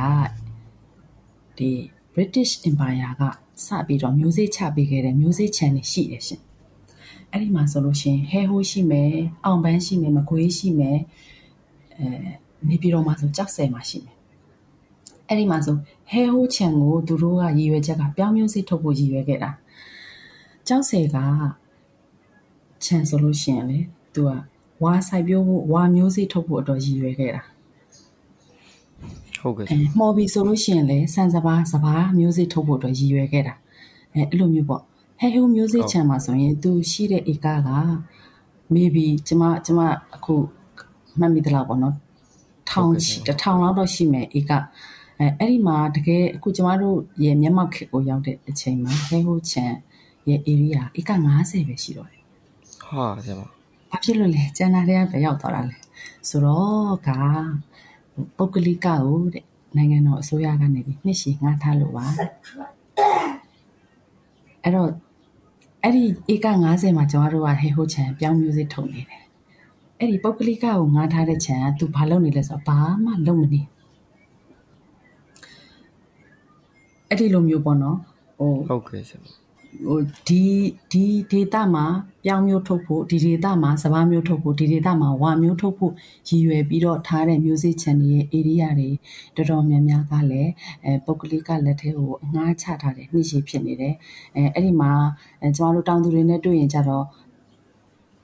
[1.59, 1.71] ဒီ
[2.15, 3.23] British Empire က
[3.65, 6.43] စပြီးတော့မျိုးစေ့ချပေးခဲ့တဲ့မျိုးစေ့ channel ရှိတယ်ရှင်
[7.31, 10.99] အဲ့ဒီမှာဆိုလို့ရှရင်ဟဲဟိုးရှိမယ်အောင်ပန်းရှိမယ်မကွေးရှိမယ်
[11.99, 12.07] အဲ
[12.69, 14.17] နေပြည်တော်မှာဆိုကြောက်ဆယ်မှာရှိမယ်
[15.29, 19.51] အဲ့ဒီမှာဆိုဟဲဟိုးချံကိုသူတို့ကရည်ရွယ်ချက်ကပြောင်းမျိုးစေ့ထုတ်ဖို့ရည်ရွယ်ခဲ့တာ
[20.69, 21.19] ကြောက်ဆယ်က
[22.85, 23.79] ချံဆိုလို့ရှရင်လေ
[24.15, 24.31] သူက
[24.83, 27.43] ဝါဆိုင်ပြိုးဖို့ဝါမျိုးစေ့ထုတ်ဖို့အတွက်ရည်ရွယ်ခဲ့တာ
[29.41, 33.55] ဟုတ်ကဲ့အဲမှော်ပြီဆိုလို့ရှိရင်လေဆန်စပါးစပါးမျိုးစေ့ထုတ်ဖို့အတွက်ရည်ရွယ်ခဲ့တာ
[34.15, 34.83] အဲအဲ့လိုမျိုးပေါ့
[35.21, 37.71] ဟဲဟိုမျိုးစေ့ချမ်းမှာဆိုရင်သူရှိတဲ့ဧကက
[38.75, 39.81] maybe ကျမကျမ
[40.15, 40.35] အခု
[41.19, 41.95] မှတ်မိသလားပေါ့နော်
[42.71, 44.53] ထောင်ချီတစ်ထောင်လောက်တော့ရှိမယ်ဧက
[45.19, 49.77] အဲအဲ့ဒီမှာတကယ်အခုကျမတို့ရဲ့မျက်မှောက်ခေတ်ကိုရောက်တဲ့အချိန်မှာဟဲဟိုချမ်း
[50.29, 52.14] ရဲ့ area ဧက90ပဲရှိတော့တယ်
[52.97, 53.43] ဟာဆရာမ
[53.91, 55.77] ဘာဖြစ်လို့လဲကျန်တာတွေကပဲရောက်သွားတာလဲ
[56.29, 57.11] ဆိုတော့က
[58.37, 59.01] ပုဂ္ဂလိကကို
[59.35, 59.45] တဲ့
[59.77, 62.07] နိုင်ငံတော်အစိုးရကနေပြီးနှစ်ရှည်ငှားထားလို့ပါ
[64.63, 64.91] အဲ့တော့
[65.83, 69.23] အဲ့ဒီဧက90မှာကျွန်တော်တို့ကဟေဟိုချန်ပြောင်းမျိုးစစ်ထုံနေတယ်
[69.99, 73.61] အဲ့ဒီပုဂ္ဂလိကကိုငှားထားတဲ့ချန်ကသူဘာလုပ်နေလဲဆိုတော့ဘာမှလုပ်မနေ
[77.09, 77.99] အဲ့ဒီလိုမျိုးပေါ့နော်
[78.39, 79.44] ဟိုဟုတ်ကဲ့ဆရာမ
[79.83, 80.43] ဟိုဒီ
[80.93, 81.85] ဒီဒေတာမှာ
[82.25, 85.93] ပြောင်းမျိုးထုတ်ဖို့ဒီဒေတာမှာစပားမျိုးထုတ်ဖို့ဒီဒေတာမှာဝါမျိုးထုတ်ဖို့
[86.29, 88.91] ရည်ရွယ်ပြီးတော့ထားတဲ့ music channel ရဲ့ area တွေ
[89.37, 90.51] တော်တော်များများကလည်း
[90.85, 93.95] အဲပုဂ္ဂလိကလက်ထဲကိုအငှားချထားတယ်နှိရှိဖြစ်နေတယ်
[94.37, 94.93] အဲအဲ့ဒီမှာ
[95.43, 97.05] အဲကျမတို့တောင်သူတွေနဲ့တွေ့ရင်ကြတော့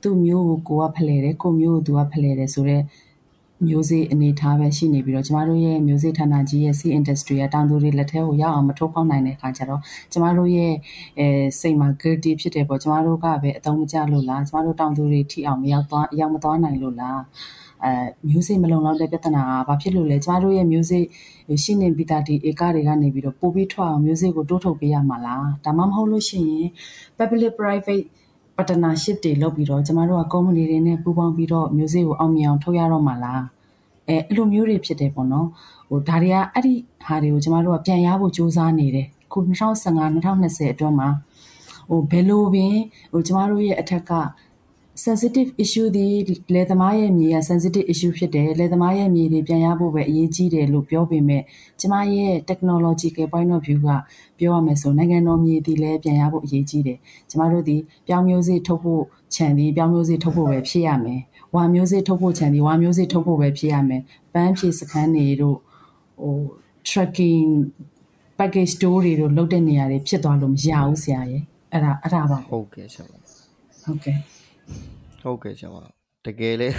[0.02, 2.84] သူ့မျိုးကိုကိုကဖလှယ်တယ်ကိုမျိုးကိုသူကဖလှယ်တယ်ဆိုတော့
[3.68, 9.80] မျိုးစေ့အနေထားပဲရှိနေပြီးတော့ကျမတို့ရဲ့မျိုးစေ့ဌာနကြီးရဲ့ sea industry ကတောင်သူတွေလက်ထဲကိုရောက်အောင်မထိုးဖောက်နိုင်တဲ့အခါကျတော့
[10.12, 10.72] ကျမတို့ရဲ့
[11.18, 11.26] အဲ
[11.60, 17.20] စိတ်မှာ guilty ဖြစ်တယ်ပေါ့ကျမတို့ကပဲအတုံးမကျလို့လားကျမတို့တောင်သူတွေထိအောင်မရောက်သွားရောက်မသွားနိုင်လို့လား
[17.84, 17.92] အဲ
[18.28, 21.04] မျိုးစေ့မလုံလောက်တဲ့ပြဿနာကဘာဖြစ်လို့လဲကျမတို့ရဲ့မျိုးစေ့
[21.64, 26.68] ရှိနေပြီးသားဒီဧကတွေကနေပြီးတော့ပို့ပြီးထွက်အောင်မျိုးစေ့ကိုတိုးထုတ်ပေးရမှာလားဒါမှမဟုတ်လို့ရှိရင်
[27.18, 28.04] public private
[28.68, 33.42] partnership တွေလုပ်ပြီးတော့ကျမတို့က company တွေနဲ့ပူးပေါင်းပြီးတော့မျိုးစေ့ကိုအောင်မြင်အောင်ထုတ်ရတော့မှာလား
[34.08, 35.46] အဲအဲ့လိုမျိုးတွေဖြစ်တယ်ပေါ့နော်
[35.88, 41.08] ဟိုဒါတွေကအဲ့ဒီဟာတွေကိုကျမတို့ကပြန်ရဖို့စူးစမ်းနေတယ်ခု2015 2020အတွင်းမှာ
[41.90, 42.74] ဟိုဘယ်လိုပင်
[43.12, 44.12] ဟိုကျမတို့ရဲ့အထက်က
[45.06, 46.06] sensitive issue ဒီ
[46.54, 51.42] လယ်သမားရဲ့မြေက sensitive issue ဖြစ်တယ်လယ်သမားရဲ့မြေတွေပြန်ရဖို့ပဲအရေးကြီးတယ်လို့ပြောပေမဲ့
[51.80, 53.88] ကျမရဲ့ technological point of view က
[54.38, 56.98] ပြောရမယ်ဆိုနိုင်ငံတော်မြေဒီလည်းပြန်ရဖို့အရေးကြီးတယ်
[57.30, 59.02] ကျမတို့ဒီပြောင်းမျိုးစေ့ထုတ်ဖို့
[59.34, 61.20] ခြံဒီပြောင်းမျိုးစေ့ထုတ်ဖို့ပဲဖြစ်ရမယ်
[61.54, 64.02] ဝါမျိုးစေ့ထုတ်ဖို့ခြံဒီဝါမျိုးစေ့ထုတ်ဖို့ပဲဖြစ်ရမယ်
[64.34, 65.56] ပန်းဖြေစခန်းတွေတို့
[66.22, 66.36] ဟို
[66.88, 67.50] tracking
[68.38, 73.12] package store တွေတို့လုတ်တဲ့နေရာတွေဖြစ်သွားလို့မရဘူးဆရာရဲ့အဲ့ဒါအဲ့ဒါပါဟုတ်ကဲ့ဆရာမ
[73.84, 74.39] ဟုတ်ကဲ့
[75.21, 75.77] ဟုတ်ကဲ့ဆရာမ
[76.25, 76.69] တကယ်လေ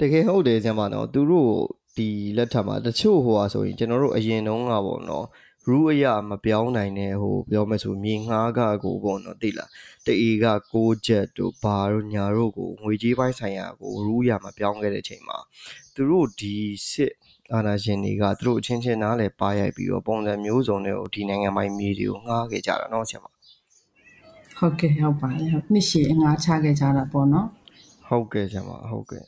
[0.00, 1.52] တကယ်ဟုတ်တယ်ဆရာမနော်သူတို့
[1.96, 5.26] ဒီလက်ထက်မှာတချို့ဟိုဟာဆိုရင်ကျွန်တော်တို့အရင်တုန်းကပေါ့နော်
[5.68, 9.70] ရူးအရာမပြောင်းနိုင်တဲ့ဟိုပြောမယ်ဆိုမြေငှားကကိုပေါ့နော်သိလား
[10.06, 15.38] တအေက6ချက်တို့ဘာတို့ညာတို့ကိုငွေကြေးပိုင်းဆိုင်ရာကိုရူးအရာမပြောင်းခဲ့တဲ့အချိန်မှာ
[15.94, 16.56] သူတို့ဒီ
[16.90, 17.12] စစ်
[17.54, 23.26] အာဏာရှင်တွေကသူတို့အချင်းချင်းနားလဲပါရိုက်ပြီးတော့ပုံစံမျိုးစုံတွေကိုဒီနိုင်ငံပိုင်မြေတွေကိုငှားခဲ့ကြတာเนาะဆရာမ
[24.61, 27.47] ဟုတ်ကဲ့ဟုတ်ပါတယ်ဟုတ်နှစ်ရှည်အငှားချခဲ့ကြတာပေါ့နော်
[28.07, 29.23] ဟုတ်ကဲ့ဆရာမဟုတ်ကဲ့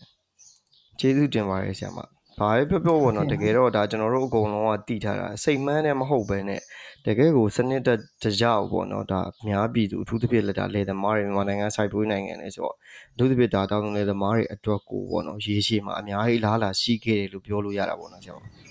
[1.00, 2.00] ကျေးဇူးတင်ပါတယ်ဆရာမ
[2.40, 6.62] ဘာပဲပြောပြောပေါ့နော်တကယ်တော့ဒါကျွန်တော်တို့အကုန်လုံးကတည်ထားတာစိတ်မှန်းနဲ့မဟုတ်ပဲနဲ့
[7.06, 7.90] တကယ်ကိုစနစ်တ
[8.22, 12.76] ကျကြောက်ပေါ့နော်ဒါအများပြည်သူအထူးသဖြင့်လက်တာလေသမားတွေမြန်မာနိုင်ငံစိုက်ပျိုးနိုင်ငံတွေဆိုတော့
[13.14, 18.63] အထူးသဖြင့်ဒါတောင်းတလေသမားတွေအတွက်ကိုပေါ့နော်ရေးရှိမှာအများကြီးလားလာရှိခဲ့တယ်လို့ပြောလို့ရတာပေါ့နော်ကျွန်တော်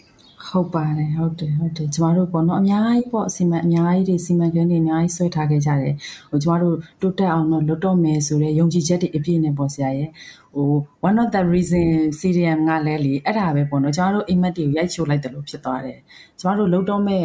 [0.48, 5.94] ဟုတ်ပါတယ်ဟုတ်တယ်ဟုတ်တယ်ကျမတို့ပေါ့နော်အများကြီးပေါ့စီမံအများကြီးတွေစီမံကိန်းတွေအများကြီးဆွဲထားခဲ့ကြတယ်
[6.30, 10.08] ဟိုကျမတို့တိုးတက်အောင်တော့လွတ်တော့မယ်ဆိုတော့ယုံကြည်ချက်တွေအပြည့်နဲ့ပေါ့ဆရာရဲ့
[10.54, 10.68] ဟို
[11.08, 11.86] one of the reason
[12.18, 15.98] CDM ကလည်းလေအဲ့ဒါပဲပေါ့နော်ကျမတို့အိမ်မက်တွေကိုရိုက်ချိုးလိုက်တယ်လို့ဖြစ်သွားတယ်
[16.40, 17.24] ကျမတို့လွတ်တော့မဲ့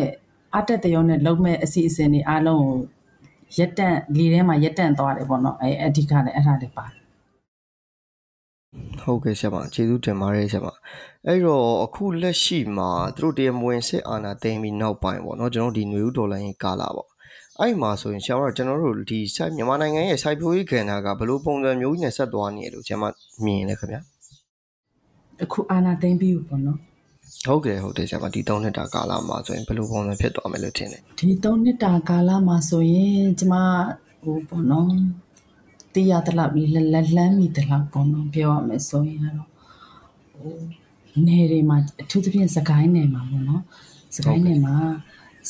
[0.55, 2.79] အတက်တရုံနဲ့လုံမဲ့အစီအစဉ်တွေအားလုံးကို
[3.57, 7.06] ရက်တန့်လေထဲမှာရက်တန့်သွားတယ်ပေါ့နော်အဲအဓိကလည်းအဲ့ဒါလည်းပါတယ်
[9.01, 10.67] ဟုတ်ကဲ့ဆရာမကျေးဇူးတင်ပါတယ်ဆရာမ
[11.27, 17.07] အဲ့တော့အခုလက်ရှိမှာသူတို့တရားမဝင်စစ်အာဏာသိမ်းပြီးနောက်ပိုင်းပေါ့နော်ကျွန်တော်ဒီနွေဦးဒေါ်လာရင်းကာလာပေါ့
[17.59, 23.03] အဲ့မှာဆိုရင်ဆရာမကျွန်တော်တို့ဒီစိုက်မြန်မာနိုင်ငံရဲ့စိုက်ပျိုးရေးကဏ္ဍကဘယ်လိုပုံစံမျိုးကြီးနဲ့ဆက်သွားနေရလို့ဆရာမ
[23.45, 24.01] မြင်လဲခင်ဗျာ
[25.43, 26.77] အခုအာဏာသိမ်းပြီးပေါ့နော်
[27.47, 33.53] ဟုတ်ကဲ့ဟုတ်တယ်ဆရာမဒီ3နှစ်တာကာလမှာဆိုရင်ဘယ်လိုပုံစံဖြစ်သွားမယ်လို့ထင်လဲဒီ3နှစ်တာကာလမှာဆိုရင်ကျမ
[34.23, 34.89] ဟိုပေါ့နော်
[35.97, 39.49] သိရတလောက်လက်လက်လန်းမိတလောက်ပေါ့နော်ပြောရမယ်ဆိုရင်တော့
[40.33, 40.55] ဟို
[41.27, 43.63] နယ်တွေမှာအထူးသဖြင့်စကိုင်းနယ်မှာပေါ့နော်
[44.15, 44.75] စကိုင်းနယ်မှာ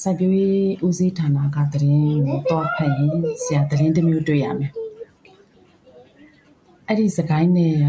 [0.02, 3.12] စိုက်ပျိုးရေးဦးစီးဌာနကတရင်ကိုတော့ဖတ်ရင်
[3.44, 4.72] ဆရာတရင်တစ်မျိုးတွေ့ရမယ်
[6.88, 7.88] အဲ့ဒီစကိုင်းနယ်က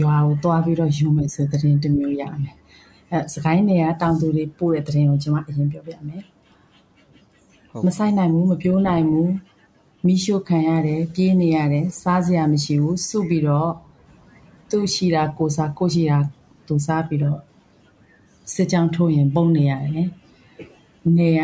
[0.00, 2.56] ရွာကိုသွားပြီးတော့ယူမယ်ဆိုတဲ့တင်တစ်မျိုးရမယ်
[3.10, 6.22] အဲစကိုင်းနယ်ကတောင်သူတွေပို့တဲ့တင်ကိုကျွန်မအရင်ပြောပြမယ်
[7.86, 9.30] မဆိုင်နိုင်ဘူးမပြောနိုင်ဘူး
[10.06, 13.72] မိရှုခံရတယ် ပြေးနေရတယ် စားစရာမရှိဘူး စုပြီးတော့
[14.70, 16.18] သူ့ရှိတာကိုစား ကိုရှိတာ
[16.66, 17.40] သူစားပြီးတော့
[18.52, 20.08] စစ်ကြောင်းထိုးရင် ပုံနေရတယ်
[21.18, 21.40] နေရ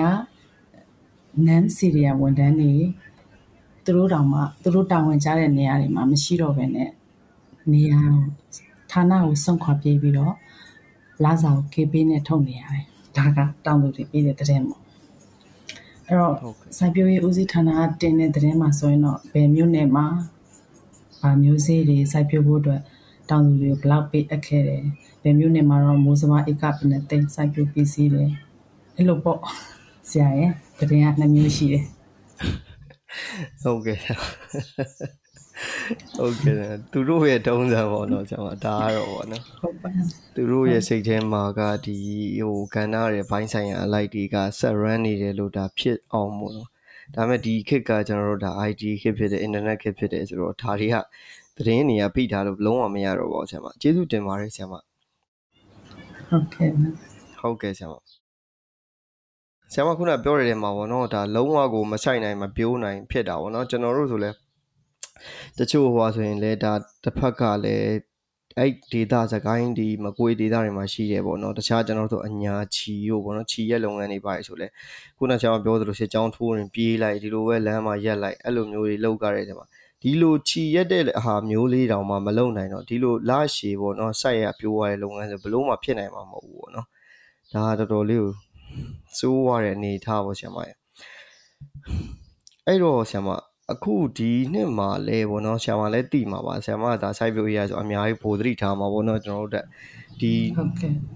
[1.47, 2.75] နန်းစီရီယာဝန်ထမ်းတွေ
[3.85, 6.91] သူတို့တောင်မှ သူတို့တာဝန်ကြတဲ့နေရာတွေမှာ မရှိတော့ဘဲနဲ့
[7.73, 8.01] နေရာ
[8.91, 10.35] ဌာနကို စွန့်ခွာပြေးပြီးတော့
[11.25, 12.85] လာစာကိုကေပေးနဲ့ ထုတ်နေရတယ်
[13.17, 14.82] ဒါက တောင်းသူတွေပေးတဲ့တဲ့ပေါ့
[16.13, 16.35] အဲ့တော့
[16.79, 20.07] စိုက်ပျိုးရေးဦးစီးဌာနကတင်တဲ့တဲ့မှာဆိုရင်တော့ဘယ်မျိုးနယ်မှာ
[21.21, 22.81] ဗာမျိုးစေ့တွေစိုက်ပျိုးဖို့အတွက်
[23.31, 24.83] တောင်းသူတွေကိုဘလောက်ပေးအပ်ခဲ့တယ်
[25.23, 28.31] ဘယ်မျိုးနယ်မှာတော့မိုးစမဧကပနဲ့တိတ်စိုက်ပျိုးပစ္စည်းတယ်
[28.97, 29.41] အဲ့လိုပေါ့
[30.11, 31.85] ဆရာရဲ့တဲ့ကနှစ်မျိုးရှိတယ်
[33.63, 33.99] ဟုတ်ကဲ့
[36.17, 36.57] ဟုတ်ကဲ့
[36.93, 39.91] သူတို့ရဲ့တုံးစံပေါ့နော်ကျွန်တော်ဒါကတော့ပေါ့နော်ဟုတ်ပါ
[40.35, 41.97] သူတို့ရဲ့စိတ်ထဲမှာကဒီ
[42.41, 46.69] ဟိုကဏ္ဍရဲ့ဘိုင်းဆိုင်ရာအလိုက်တွေကဆက် run နေတယ်လို့ဒါဖြစ်အောင်မို့နော်
[47.15, 50.97] ဒါပေမဲ့ဒီခေတ်ကကျွန်တော်တို့ဒါ IT ခေတ်ဖြစ်တယ် internet ခေတ်ဖြစ်တယ်ဆိုတော့ဒါတွေက
[51.57, 54.75] သတင်းတွေကဖိထားလို့လုံးဝမရတော့ပါဘူးဆရာမကျေးဇူးတင်ပါတယ်ဆရာမ
[56.29, 56.71] ဟုတ်ကဲ့
[57.41, 57.95] ဟုတ်ကဲ့ဆရာမ
[59.73, 64.31] ဆရာမခုနပြောရတဲ့မှာပေါ့နော်ဒါလုံးဝကိုမဆိုင်နိုင်မပြိုးနိုင်ဖြစ်တာပေါ့နော်ကျွန်တော်တို့ဆိုလဲ
[65.59, 66.73] တချို့ဟိုဆိုရင်လဲဒါ
[67.05, 68.13] တစ်ဖက်ကလည်း
[68.59, 74.67] အဲ့ဒေတာစကိုင်းဒီမကွေဒေတာတွေမှာရှိတယ်ပေါ့နော်တခြားကျွန်တော်တို့အညာချီရောပေါ့နော်ချီရက်လုပ်ငန်းတွေပါဆိုလဲ
[75.19, 79.67] ခုနကကျွန်တော်ပြောသလိုရှစ်ချောင်းထိုးရင်ပြေးလိုက်ဒီလိုပဲလမ်းမှာရက်လိုက်အဲ့လိုမျိုးတွေလောက်ကြတဲ့ဒီမှာ
[80.03, 86.87] ဒီလိုချီရက်တဲ့ဟာမျိုးလေးတောင်မှမလုံနိုင်တော့ဒီလိုလရှည်ပေါ့နော်စိုက်ရပြိုးရတဲ့လုပ်ငန်းဆိုဘလို့မှဖြစ်နိုင်မှာမဟုတ်ဘူးပေါ့နော်
[87.55, 88.33] ဒါတော်တော်လေးကို
[89.19, 90.77] စိုးရတဲ့အနေထားပေါ့ဆရာမရဲ့
[92.67, 93.29] အဲ့တော့ဆရာမ
[93.73, 99.67] အခုဒီနှစ်မှာလဲပေါ့နော်ဆရာမလည်းတည်မှာပါဆရာမကဒါ site view ရေးဆိုအများကြီးပိုသတိထားမှာပေါ့နော်ကျွန်တော်တို့တက်
[100.21, 100.33] ဒီ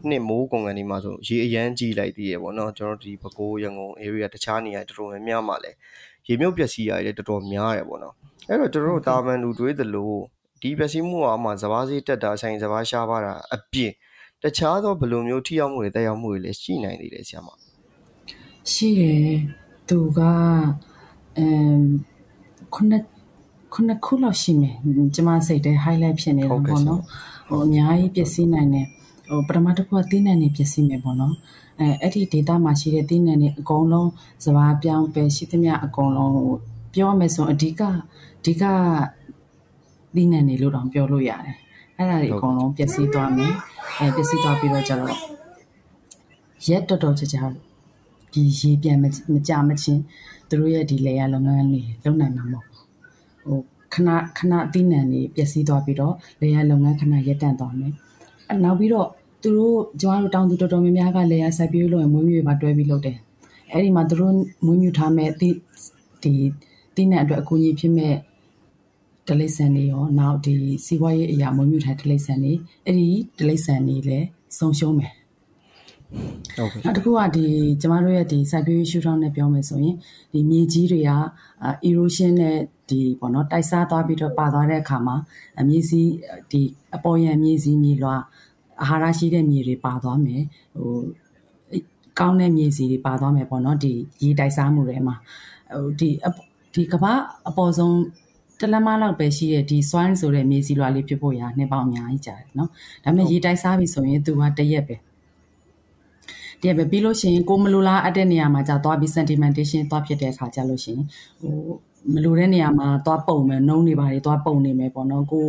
[0.09, 5.71] နှစ်မိုးကုန်ကန်ဒီမှာဆိုရေအရန်ကြီးလိုက်သေးရပေါ့နော်ကျွန်တော်ဒီပဲခူးရန်ကုန် area တခြားနေရာတော်တော်များများမှာလဲ
[6.29, 8.15] ရေမြုပ်ပျက်စီးရတယ်တော်တော်များတယ်ပေါ့နော်
[8.49, 10.13] အဲ့တော့ကျွန်တော်တို့တာမန်လူတွေးသလို
[10.63, 13.93] ဒီပျက်စီးမှုအမှစဘာစီတက်တာဆိုင်စဘာရှားပါတာအပြင်
[14.43, 17.49] တခြားသောဘယ်လိုမျိုးထိရောက်မှုတွေတက်ရောက်မှုတွေလည်းရှိနိုင်သေးတယ်ဆရာမ
[18.73, 19.35] ရှိတယ်
[19.89, 20.21] သူက
[21.39, 21.81] အမ်
[22.75, 23.05] ခုနှစ်
[23.73, 24.75] ခုနှစ်ခုလောက်ရှိမယ်
[25.15, 27.01] ကျမစိတ်ထဲ highlight ဖြစ်နေတာပေါ့နော်
[27.49, 28.87] ဟိုအများကြီးပျက်စီးနိုင်တယ်
[29.29, 31.35] ဟိုပထမတစ်ခုကသီးနှံတွေပျက်စီးမယ်ပေါ့နော်
[31.81, 34.11] အဲအဲ့ဒီ data မှာရှိတဲ့သီးနှံတွေအကုန်လုံး
[34.45, 36.35] စဘာပြောင်းပဲရှိသမျှအကုန်လုံး
[36.95, 37.83] ပြောရမယ်ဆိုအဓိက
[38.41, 38.65] အဓိက
[40.15, 41.57] သီးနှံတွေလို့တောင်ပြောလို့ရတယ်
[41.97, 43.53] အဲ့ဒါတွေအကုန်လုံးပျက်စီးသွားမယ်
[43.99, 45.17] အဲပျက်စီးသွားပြီးတော့ကျတော့
[46.69, 47.43] ရက်တော်တော်ကြာကြာ
[48.33, 49.05] ဒီရေပြန်မ
[49.49, 50.03] ကြမချင်း
[50.49, 52.67] သူတို့ရဲ့ဒီလေယာလုပ်ငန်းတွေလုပ်နိုင်မှာမဟုတ်
[53.45, 53.59] ဟို
[53.95, 57.93] ခဏခဏအသိဉာဏ်တွေပျက်စီးသွားပြီးတော့လေယာလုပ်ငန်းခဏရပ်တန့်သွားမယ်
[58.49, 59.09] အဲနောက်ပြီးတော့
[59.43, 63.17] သူတို့ကျွန်တော်တို့တောင်သူတော်တော်များများကလေယာစိုက်ပျိုးလို့ရင်မွေးမြူပါတွဲပြီးလုပ်တယ်
[63.73, 64.35] အဲ့ဒီမှာသူတို့
[64.67, 65.49] မွေးမြူထားမဲ့ဒီ
[66.23, 66.33] ဒီ
[66.97, 68.15] တိနဲ့အတွက်အကူအညီဖြစ်မဲ့
[69.29, 70.55] ဒလိဆန်တွေရောနောက်ဒီ
[70.85, 72.53] စီးပွားရေးအရာမွေးမြူထားဒလိဆန်တွေ
[72.85, 74.27] အဲ့ဒီဒလိဆန်တွေလည်း
[74.59, 75.13] ဆုံးရှုံးမယ်
[76.57, 77.47] ဟုတ်ကဲ့နောက်တစ်ခုကဒီ
[77.81, 79.97] ကျမတို့ရဲ့ဒီစိုက်ပျိုးရေးရှုထောင့်နဲ့ပြောမယ်ဆိုရင်
[80.33, 81.11] ဒီမြေကြီးတွေက
[81.89, 85.17] erosion နဲ့ဒီပေါ့နော်တိုက်စားသွားပြီးတော့ပါသွားတဲ့အခါမှာ
[85.69, 86.11] မြေစီး
[86.51, 86.63] ဒီ
[86.97, 88.17] အပေါ်ရန်မြေစီးမြေလွှာ
[88.83, 90.43] အာဟာရရှိတဲ့မြေတွေပါသွားမယ်
[90.77, 90.95] ဟို
[92.19, 93.93] ကောင်းတဲ့မြေစီတွေပါသွားမယ်ပေါ့နော်ဒီ
[94.23, 95.17] ရေတိုက်စားမှုတွေမှာ
[95.75, 96.09] ဟိုဒီ
[96.75, 97.13] ဒီကမ္ဘာ
[97.49, 97.97] အပေါ်ဆုံး
[98.61, 102.71] တလက်မလောက်ပဲရှိတဲ့ဒီ swine ဆိုတဲ့မြေစီလွာလေးဖြစ်ဖို့ရာနှစ်ပေါင်းအများကြီးကြာတယ်နော်
[103.05, 104.97] ဒါပေမဲ့ရေတိုက်စားပြီဆိုရင်သူကတရက်ပဲ
[106.63, 111.03] တရက်ပဲပြီးလို့ရှိရင်ကိုမလိုလားအပ်တဲ့နေရာမှာကြာသွားပြီး sedimentation သွားဖြစ်တဲ့အခါကြာလို့ရှိရင်
[111.41, 111.55] ဟို
[112.15, 115.47] မလိုတဲ့နေရာမှာသွားပုံမယ်နှုံးနေပါတွေသွားပုံနေမယ်ပေါ့နော်ကို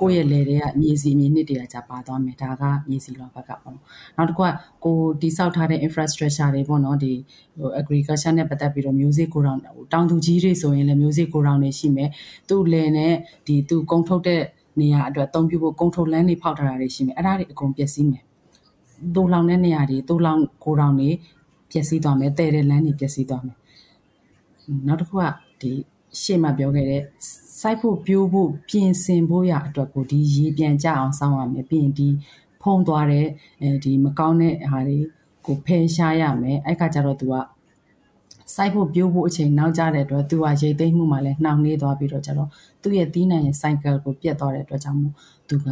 [0.00, 3.84] ကိုရဲ့လေတွေကမြေစီမြေနှစ်တွေကကြာပါသွားမယ်ဒါကမြေစီလောဘက်ကပေါ့နော်
[4.16, 4.48] နောက်တစ်ခုက
[4.84, 7.12] ကိုတိဆောက်ထားတဲ့ infrastructure တွေပေါ့နော်ဒီ
[7.58, 9.58] ဟို agriculture နဲ့ပတ်သက်ပြီးတော့ music ကိုတောင်
[9.92, 12.10] တောင်သူကြီးတွေဆိုရင်လည်း music ကိုတောင်နေရှိမယ်
[12.48, 13.14] သူ့လယ်နဲ့
[13.46, 14.42] ဒီသူကုန်းထုတ်တဲ့
[14.80, 18.25] နေရာအတွက်အသုံးပြုဖို့ကုန်းထုတ်လမ်းတွေဖောက်ထားတာတွေရှိမယ်အဲ့ဒါတွေအကုန်ပျက်စီးမယ်
[19.15, 21.09] တိုးလောင်တဲ့နေရာတွေတိုးလောင်ကိုတောင်တွေ
[21.71, 23.57] ပျက်စီးသွားမယ်တဲ့တဲ့လမ်းတွေပျက်စီးသွားမယ်
[24.87, 25.23] နောက်တစ်ခုက
[25.61, 25.71] ဒီ
[26.21, 27.01] ရှေ့မှာပြောခဲ့တဲ့
[27.59, 32.07] စိုက်ဖို့ပြိုးဖို့ပြင်ဆင်ဖို့ရအတွက်ကိုဒီရေပြန်ကြအောင်စောင့်ရမယ်ပြီးရင်ဒီ
[32.61, 33.27] ဖုံးသွားတဲ့
[33.61, 34.97] အဲဒီမကောင်းတဲ့ဟာတွေ
[35.45, 37.33] ကိုဖယ်ရှားရမယ်အဲ့ခါကျတော့ तू က
[38.55, 42.49] စိုက်ဖို့ပြိုးဖို့အချိန်နောက်ကျတဲ့အတွက် तू ကရိတ်သိမ်းမှုမှာလည်းနှောင့်နှေးသွားပြီးတော့ကျတော့
[42.81, 45.13] သူ့ရဲ့တီးနိုင်ရဲ့ cycle ကိုပြတ်သွားတဲ့အတွက်ကြောင့်မို့
[45.49, 45.67] तू က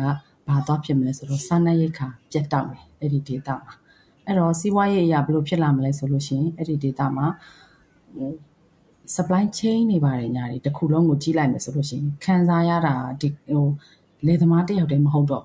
[0.48, 3.74] ဘာသွားဖြစ်မလဲဆိုတော့စားနပ်ရိက္ခာပြတ်တောက်မယ်အဲ့ဒီ data မှာ
[4.26, 7.26] အဲ့တော့စီးပွားရေးအရာဘယ်လိုဖြစ်လာမလဲဆိုလို့ရှိရင်အဲ့ဒီ data မှာ
[9.14, 13.66] supply chain တွေပါတယ်ညာတွေတစ်ခုလုံးကိုကြီးလိုက်မယ်ဆိုလို့ရှိရင်ခံစားရတာဒီဟို
[14.26, 15.44] လယ်သမားတယောက်တည်းမဟုတ်တော့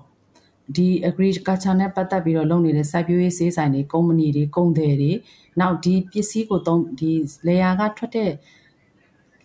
[0.76, 5.12] ဒီ agriculture နဲ့ပတ်သက်ပြီးတော့လုပ်နေတဲ့စိုက်ပျိုးရေးစေးဆိုင်တွေကုမ္ပဏီတွေကုန်သည်တွေ
[5.60, 7.10] နောက်ဒီပစ္စည်းကိုသုံးဒီ
[7.46, 8.32] လေယာကထွက်တဲ့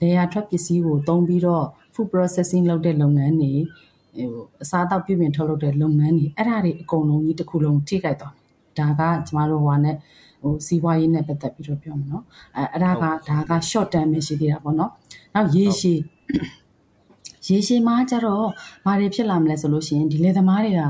[0.01, 3.53] လေယာထွက်ပစ္စည်းကိုသုံးပြီးတော့ food processing လုပ်တဲ့လုပ်ငန်းတွေ
[4.17, 4.31] ဟို
[4.63, 8.33] အစားအသောက်ပြုပြင်ထုတ်လုပ်တဲ့လုပ်ငန်းတွေအဲ့ဒါတွေအကုန်လုံးကြီးတစ်ခုလုံးထိခိုက်သွား
[8.79, 9.95] ဒါကကျမတို့ဟိုကနဲ့
[10.41, 12.23] ဟိုစီးပွားရေးနဲ့ပတ်သက်ပြီးတော့ပြောမှာနော်
[12.55, 14.91] အဲအဲ့ဒါကဒါက short term ပဲရှိသေးတာပေါ့နော်
[15.33, 15.99] နောက်ရေရှည်
[17.47, 18.47] ရေရှည်မှာကျတော့
[18.85, 20.83] ဘာတွေဖြစ်လာမလဲဆိုလို့ရှိရင်ဒီလေသမားတွေက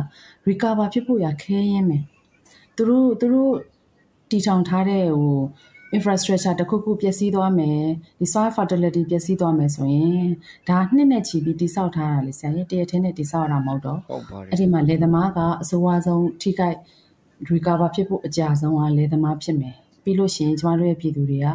[0.48, 2.04] recover ဖြစ်ဖို့ရခဲရင်းမယ်
[2.76, 3.54] သူတို့သူတို့
[4.30, 5.38] တီထောင်ထားတဲ့ဟို
[5.96, 7.80] infrastructure တစ်ခုခုပျက်စီးသွားမယ်
[8.20, 10.28] ဒီ soil fertility ပျက်စီးသွားမယ်ဆိုရင်
[10.70, 16.78] ဒါနှစ်နဲ့ချီပြီးတိဆောက်ထားတာလေဆရာရဲ့တရထင်းနဲ့တိဆောက်ရတာမဟုတ်တော့ဟုတ်ပါတယ်အဲ့ဒီမှာလေသမားကအစိုးအဆုံးထိခိုက်
[17.52, 21.48] recover ဖြစ်ဖို့အကြဆုံးကလေသမားဖြစ်မယ်ပြီးလို့ရှိရင်ကျမတို့ရဲ့ပြည်သူတွေက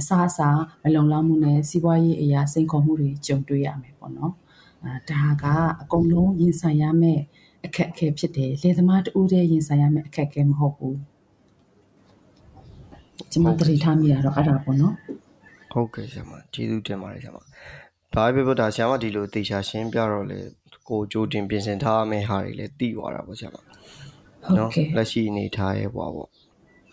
[0.00, 0.48] အစားအစာ
[0.82, 4.32] မလုံလောက်မှုနဲ့စီးပွားရေးအရာစိန်ခေါ်မှုတွေကြုံတွေ့ရမယ်ပေါ့နော်
[4.84, 5.44] အဲဒါက
[5.80, 7.22] အကုန်လုံးရင်ဆိုင်ရမယ့်
[7.66, 10.96] အခက်အခဲဖြစ်တယ်လေသမားတူတဲ့ရင်ဆိုင်ရမယ့်အခက်အခဲမဟုတ်ဘူး
[13.32, 14.94] ကျမတတိထားမိတာတော့အဲ့ဒါပေါ့နော်
[15.72, 17.38] ဟုတ်ကဲ့ဆရာမကျေးဇူးတင်ပါတယ်ဆရာမ
[18.14, 20.38] ဘာပဲပြောတာဆရာမဒီလိုတေချာရှင်းပြတော့လေ
[20.88, 23.66] ကိုကြိုးတင်ပြင်ဆင်ထားမယ့်ဟာတွေလည်းသိသွားတာပေါ့ဆရာမဟုတ်
[24.74, 26.28] ကဲ့လက်ရှိအနေထားရဲ့ပေါ့ပေါ့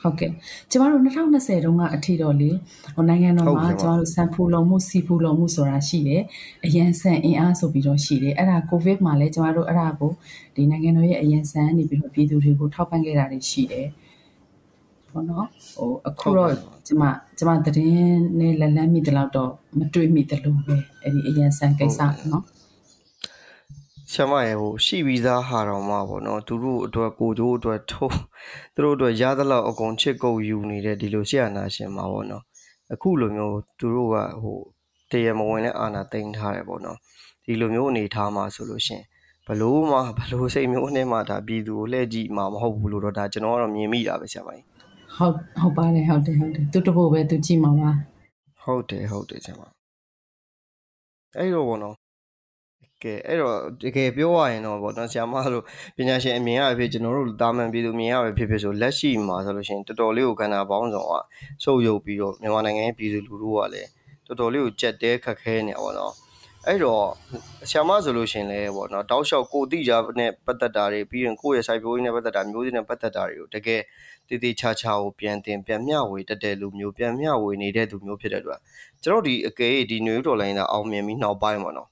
[0.03, 0.31] ဟုတ်ကဲ့
[0.71, 2.49] ကျမတို့2020တုန်းကအထီတော့လေ
[2.95, 6.21] ဟိုနိုင်ငံတော်မှာကျမတို့စံဖူလုံမှုစီဖူလုံမှုဆိုတာရှိတယ်
[6.65, 10.11] အရန်ဆန်အင်အားဆိုပြီးတော့ရှိတယ်အဲ့ဒါကိုဗစ်မှာလည်းကျမတို့အဲ့ဒါကို
[10.55, 13.87] ဒီနိုင်ငံတော်ရဲ့အရန်ဆန်နေပြီးတော့ပြည်သူတွေကိုထောက်ပံ့ခဲ့တာတွေရှိတယ်
[15.13, 15.45] ပေါ့နော်
[15.75, 16.51] ဟိုအခုတော့
[16.87, 17.03] ကျမ
[17.37, 21.99] ကျမသတင်းနဲ့လက်လန်းမိတလောက်တော့မတွေ့မိတလို့ပဲအဲ့ဒီအရန်ဆန်ကိစ္စ
[22.31, 22.43] နော်
[24.11, 28.19] ဆရာမရဲ့ဟိုရှိပြီးသားဟာတော်မှာပေါ့နော်သူတို့အတွက်ကိုကျိုးအတွက်ထုံး
[28.75, 32.43] သူတို့အတွက်ရသလောက်အကုန်ချစ်ကုပ်ယူနေတဲ့ဒီလိုဆရာနာရှင်မှာပေါ့နော်
[32.93, 34.59] အခုလိုမျိုးသူတို့ကဟို
[35.11, 36.97] တရမဝင်တဲ့အာနာတိန်ထားတယ်ပေါ့နော်
[37.45, 39.03] ဒီလိုမျိုးအနေထားမှာဆိုလို့ရှင်
[39.47, 44.72] ဘလို့မှဘလို့စိတ်မျိုးနဲ့မှဒါပြည်သူကိုလှည့်ကြည့်မှာမဟုတ်ဘူးလို့တော့ဒါကျွန်တော်ကတော့မြင်မိတာပဲဆရာမကြီး
[45.17, 47.89] ဟုတ်ဟုတ်ပါတယ်ဟုတ်တယ်ဟုတ်တယ်သူတဖို့ပဲသူကြည့်မှာပါ
[48.63, 49.61] ဟုတ်တယ်ဟုတ်တယ်ဆရာမ
[51.37, 51.95] အဲ့တော့ဘောနော်
[53.03, 55.63] ကဲအဲ့တော့တကယ်ပြောရရင်တော့ဗောနော်ဆရာမတို့
[55.97, 61.13] ပညာရှင်အမြင်ရဖြစ်ကျွန်တော်တို့တာမန်ပြည်သူမြင်ရပဲဖြစ်ဖြစ်ဆိုလက်ရှိမှာဆိုလို့ရှိရင်တော်တော်လေးကိုကဏ္ဍပေါင်းဆောင်က
[61.63, 63.89] ဆုပ်ယုပ်ပြီးတော့မြန်မာနိုင်ငံရဲ့ပြည်သူလူထုကလည်း
[64.25, 66.13] တော်တော်လေးကိုကြက်တဲခက်ခဲနေပါတော့
[66.67, 67.05] အဲ့တော့
[67.69, 73.81] ဆရာမဆိုလို့ရှင်လဲပေါ့နော်တောက်လျှောက်ကိုတိကြနဲ့ပတ်သက်တာတွေပြီးရင်ကိုယ့်ရဲ့စိုက်ပျိုးရေးနဲ့ပတ်သက်တာမျိုးတွေနဲ့ပတ်သက်တာတွေကိုတကယ်
[74.27, 78.59] တည်တည်ချာချာကိုပြန်တင်ပြန်မျှဝေတက်တဲ့လူမျိုးပြန်မျှဝေနေတဲ့သူမျိုးဖြစ်တဲ့အတွက်
[79.03, 81.89] ကျွန်တော်ဒီအကယ်ဒီ new dollar လာအောင်မြင်ပြီးနောက်ပိုင်းပေါ့နော်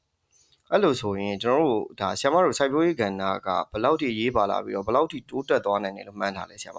[0.71, 6.77] အဲ့လိုဆိုရင်ကျွန်တော်တို့ဒါဆ iam တို့စိုက်ပျိုးရေးကဏ္ဍကဘယ်လောက်ထိရေးပါလာပြီးတော့ဘယ်လောက်ထိတိုးတက်သွားနိုင်တယ်လို့မှန်းထားလဲဆ iam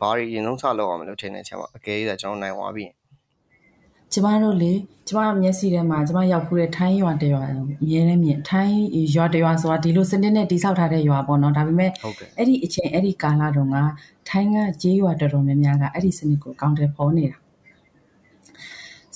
[0.00, 2.84] ဘာတွေအရင်ဆုံးစလုပ်အောင်မလို့ထင်တယ်ဆ iam အကယ်၍ကျွန်တော်နိုင်သွားပြီ
[4.16, 4.72] ကျမတို့လေ
[5.08, 7.54] ကျမမျက်စိထဲမှာကျမရောက်ဖူးတဲ့ထိုင်းရွာတရွာအ
[7.88, 8.78] မြဲတမ်းမြင်ထိုင်း
[9.14, 11.90] ရွာတရွာဆိုတာဒီလိုစနစ်နဲ့တိဆောက်ထားတဲ့ရွာပေါ့နော်ဒါပေမဲ့
[12.38, 13.76] အဲ့ဒီအချိန်အဲ့ဒီကာလတုန်းက
[14.28, 17.36] ထိုင်းကကြေးရွာတော်တော်များများကအဲ့ဒီစနစ်ကိုကောင်းတယ်ဖော်နေတာ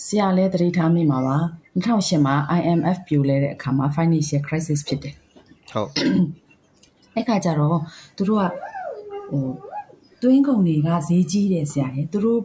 [0.05, 1.37] ဆရာလည်းသတိထားမိမှာပါ
[1.75, 5.15] 2008မှာ IMF ပြိုလဲတဲ့အခါမှာ financial crisis ဖြစ်တယ်
[5.71, 5.91] ဟုတ်
[7.15, 7.79] အဲ့ခါကျတော့
[8.17, 8.45] သူတို့က
[9.31, 9.47] ဟို
[10.23, 12.41] တွင်းကုန်တွေကဈေးကြီးတယ်ဆရာရဲ့သူတို့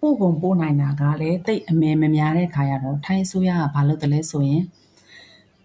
[0.00, 4.62] ပို့ကုန်ပို့နိုင်တာကလည်းတိတ်အမဲမများတဲ့ခါရတော့ထိုင်းဆိုရကဘာလုပ်တယ်လဲဆိုရင်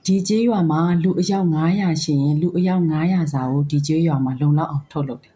[0.05, 5.33] ဒီကျေးရွာမှာလူအယောက်900ရှိရင်လူအယောက်900စာကိုဒီကျေးရွာမှာလုံလောက်အောင်ထုတ်လုပ်တယ်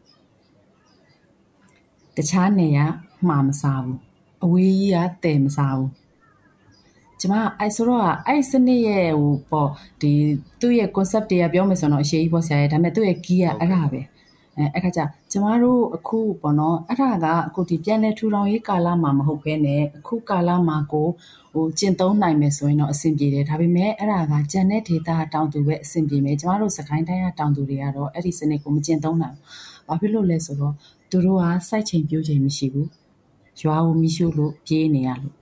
[2.15, 2.79] တခြားနေရ
[3.27, 3.99] မှာမစားဘူး
[4.43, 5.91] အဝေးကြီးကတည်မစားဘူး
[7.19, 10.11] ကျမအဲ့ဆိုတော့အဲ့စနစ်ရဲ့ဟိုပေါ့ဒီ
[10.59, 14.01] သူ့ရဲ့ concept တွေကပြောမယ်ဆိုတော့အရှိကြီးပေါ့ဆရာရဲ့ဒါပေမဲ့သူ့ရဲ့ key ကအဲ့ဒါပဲ
[14.57, 21.07] အဲအဲ့ခါကျကျမတို့အခုပေါ့နော်အဲ့ဒါကအခုဒီပြန်လဲထူထောင်ရေးကာလမှာမဟုတ်ဘဲနဲ့အခုကာလမှာကို
[21.53, 30.73] ဟိုကျင့်သုံးနိုင်မယ်ဆိုရင်တော့အဆင်ပြေတယ်ဒါပေမဲ့အဲ့ဒါကဂျန်တဲ့ဒေတာတောင်သူပဲအဆင်ပြေမယ်ကျမတို့စကိုင်းတိုင်းကတောင်သူတွေကတော့အဲ့ဒီစနစ်ကိုမကျင့်သုံးနိုင်ဘူးဘာဖြစ်လို့လဲဆိုတော့
[31.11, 32.89] သူတို့ကစိုက်ချိန်ပြိုးချိန်မရှိဘူး
[33.61, 35.36] ရွာကိုမိရှုလို့ပြေးနေရလို့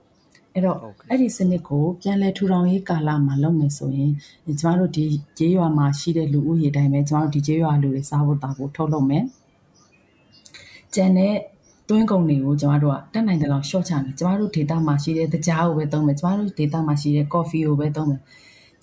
[0.56, 0.78] အဲ့တော့
[1.10, 4.12] အဲ့ဒီစနစ်ကိုပြန်လဲထူထောင်ရေးကာလမှာလုပ်မယ်ဆိုရင်
[4.60, 5.04] ကျမတို့ဒီ
[5.38, 9.24] ကျေးရွာမှာရှိတဲ့လူဦးရေတိုင်းပဲကျမတို့ဒီကျေးရွာလူတွေစားဖို့တာဖို့ထုတ်လုပ်မယ်
[10.94, 11.34] ကျန်တဲ့
[11.88, 18.20] တွင်းကုန်တွေကိုကျမတို့ကတက်နိုင်တဲ့လောက် short ချမယ်ကျမတို့ data မှာရှိတဲ့တကြားကိုပဲသုံးမယ်ကျမတို့ data မှာရှိတဲ့ coffee ကိုပဲသုံးမယ်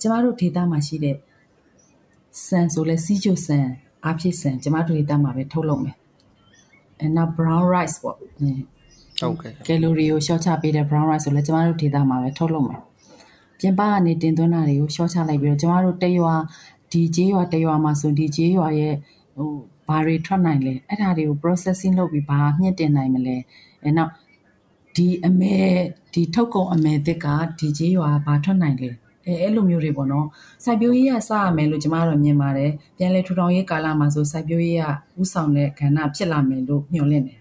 [0.00, 1.16] ကျမတို့ data မှာရှိတဲ့
[2.46, 3.66] ဆန်ဆိုလဲစီးကျိုဆန်
[4.08, 5.96] အဖြစ်ဆန်ကျမတို့ data မှာပဲထုတ်လုပ်မယ်
[7.00, 8.18] အဲနောက် brown rice ပေါ့
[9.20, 12.80] ဟုတ်ကဲ့ကယ်လိုရီကို short ချပေးတဲ့ brown rice ဆိုလဲကျမတို့ data မှာပဲထုတ်လုပ်မယ်
[13.60, 16.34] ပြင်ပကနေတင်သွင်းတာတွေကို short ချလိုက်ပြီးတော့ကျမတို့တရွာ
[16.92, 18.94] ဒီကျေးရွာတရွာမှာဆိုဒီကျေးရွာရဲ့
[19.36, 19.50] ဟို
[19.88, 23.36] ဘာတွေထွက်နိုင်လဲအဲ့ဒါတွေကို processing လုပ်ပြီးဘာမြင့်တင်နိုင်မလဲ
[23.82, 24.12] အဲနောက်
[24.96, 25.56] ဒီအမဲ
[26.14, 27.26] ဒီထုတ်ကုန်အမဲတစ်က
[27.58, 28.90] ဒီကျေးရွာဘာထွက်နိုင်လဲ
[29.26, 30.26] အဲအဲ့လိုမျိုးတွေပေါ့နော်
[30.64, 34.84] စိုက်ပျိုးရေးကစရမယ်လို့ကျမတို့မြင်ပါတယ်ပြန်လဲထူထောင်ရေးကာလမှာဆိုစိုက်ပျိုးရေးက
[35.20, 37.38] ဥဆောင်တဲ့ကဏ္ဍဖြစ်လာမယ်လို့မျှော်လင့်တယ်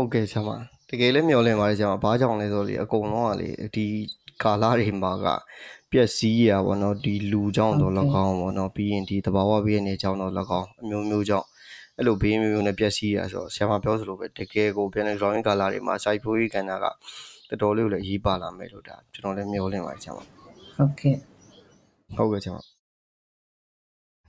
[0.00, 0.50] ဟုတ်ကဲ့ဆရာမ
[0.90, 3.86] တကယ်လည်းမျှော်လင့်ပါတယ်ဆရာမဘာကြောင့်လဲဆိုတော့လေအကုန်လုံးကလေဒီ
[4.42, 5.26] ကာလတွေမှာက
[5.92, 7.92] ပျက်စီးရပါတော့ဒီလူကြောင့်တော့၎
[8.24, 11.46] င်းပေါ့နော်ပြီးရင်ဒီတဘာဝဘေးအနေကြောင့်တော့၎င်းအမျိုးမျိုးကြောင့်
[11.96, 16.72] အဲ့လိုဘေးမျိုးမျိုးနဲ့ပျက်စီးရဆိုတော့ဆရာမပြောသလိုပဲတကယ်ကိုပြန်နေ drawing ကာလာတွေမှာ site ဖိုးရေးကဏ္ဍ
[17.50, 21.16] ကတော်တော်လေးကိုလည်းရေးပါလာမယ်လို့ဒါကျွန်တော်လည်းမျှော်လင့်ပါတယ်ဆရာမဟုတ်ကဲ့
[22.16, 22.58] ဟုတ်ကဲ့ဆရာမ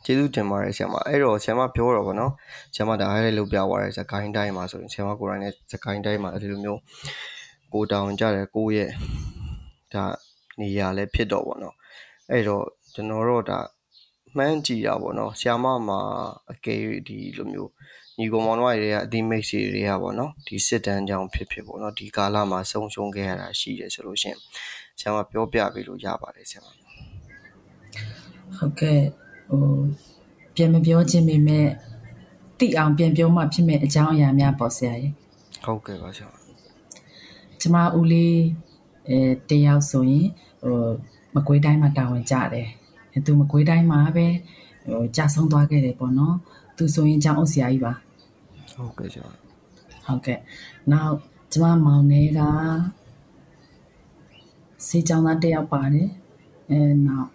[0.05, 2.31] ကျေးဇူးတင်ပါတယ်ဆရာမအဲ့တော့ဆရာမပြောတော့ဗောနော်
[2.73, 6.79] ဆရာမဒါအဲ့လေးလုပ်ပြသွားတယ်စကိုင်းတိုင်းမှာဆိုရင်ဆရာမကိုယ်တိုင်နဲ့စကိုင်းတိုင်းမှာဒီလိုမျိုး
[7.73, 8.89] ကိုတောင်ကြတယ်ကိုရဲ့
[9.93, 10.03] ဒါ
[10.59, 11.75] နေရာလည်းဖြစ်တော့ဗောနော်
[12.31, 13.59] အဲ့တော့ကျွန်တော်တို့ဒါ
[14.37, 15.99] မှန်းကြည့်တာဗောနော်ဆ iam မှာ
[16.51, 17.71] အကယ်၍ဒီလိုမျိုး
[18.17, 24.39] ညီကောင်မောင်တို့တွေကအသီးမိတ်ဆွေတွေကဗောနော်ဒီစစ်တမ်းကြောင့်ဖြစ်ဖြစ်ဗောနော်ဒီကာလမှာဆုံးရှုံးခဲ့ရတာရှိတယ်ဆိုလို့ရှိရင်
[24.99, 26.65] ဆ iam ပြောပြပေးလို့ရပါတယ်ဆ iam
[28.55, 29.01] ဟုတ်ကဲ့
[29.49, 29.63] ဟို
[30.55, 31.67] ပြန်မပြောခြင်းပေမဲ့
[32.59, 35.13] တိအောင်ပြန်ပြောမှဖြစ်မဲ့အကြောင်းအရာများပေါ့ဆရာကြီး
[35.65, 36.29] ဟုတ်ကဲ့ပါဆရာ
[37.59, 38.37] ကျမဦးလေး
[39.09, 40.27] အဲတယောက်ဆိုရင်
[40.63, 40.81] ဟို
[41.35, 42.67] မကွေးတိုင်းမှာတာဝန်ကြတယ်
[43.25, 44.27] သူမကွေးတိုင်းမှာပဲ
[44.87, 46.35] ဟိုကြာဆုံးသွားခဲ့တယ်ပေါ့နော်
[46.77, 47.93] သူဆိုရင်ကျောင်းအုပ်ဆရာကြီးပါ
[48.73, 49.35] ဟုတ်ကဲ့ကျောင်း
[50.05, 50.39] ဟုတ်ကဲ့
[50.91, 51.15] နောက်
[51.53, 52.39] ကျမမောင်နေက
[54.87, 56.09] စေချောင်းသားတယောက်ပါတယ်
[56.69, 57.29] အဲနောက်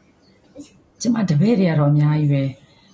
[1.05, 2.43] ကျမတပည့်တွေကတော့အများကြီးပဲ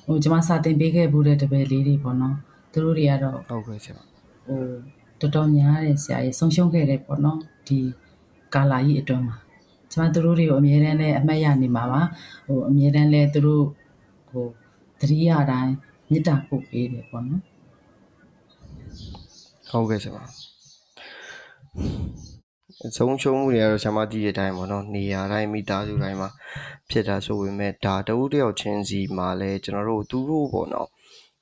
[0.06, 2.36] ဟိုကျမစာတင်ပေးခဲ့ဘူးတဲ့တပည့်လေးတွေပေါ့နော်
[2.72, 4.00] သူတို့တွေကတော့ဟုတ်ကဲ့ဆရာ
[4.46, 4.62] ဟို
[5.20, 7.78] တော်တော်များတယ်ဆရာကြီးဆုံးရှုံးခဲ့တယ်ပေါ့နော်ဒီ
[8.54, 9.36] ကာလာကြီးအတွင်းမှာ
[9.92, 12.02] ကျမတို့တွေကိုအမြဲတမ်းလဲအမှတ်ရနေမှာပါ
[12.46, 13.64] ဟိုအမြဲတမ်းလဲသူတို့
[14.28, 14.46] ဟို
[15.00, 15.74] သတိရတိုင်း
[16.10, 17.42] မေတ္တာပို့ပေးတယ်ပေါ့နော်
[19.70, 20.24] ဟုတ်ကဲ့ဆရာ
[22.96, 26.28] ဆုံးရှုံးမှုတွေကတော့ဆရာမကြည့်တဲ့အတိုင်းပေါ့နော်နေရာတိုင်းမိသားစုတိုင်းမှာ
[26.90, 30.88] ဖြစ်တာဆိုပေမဲ့ဒါတဦးတယောက်ချင်းစီမှာလဲကျွန်တော်တို့သူတို့ပေါ့နော်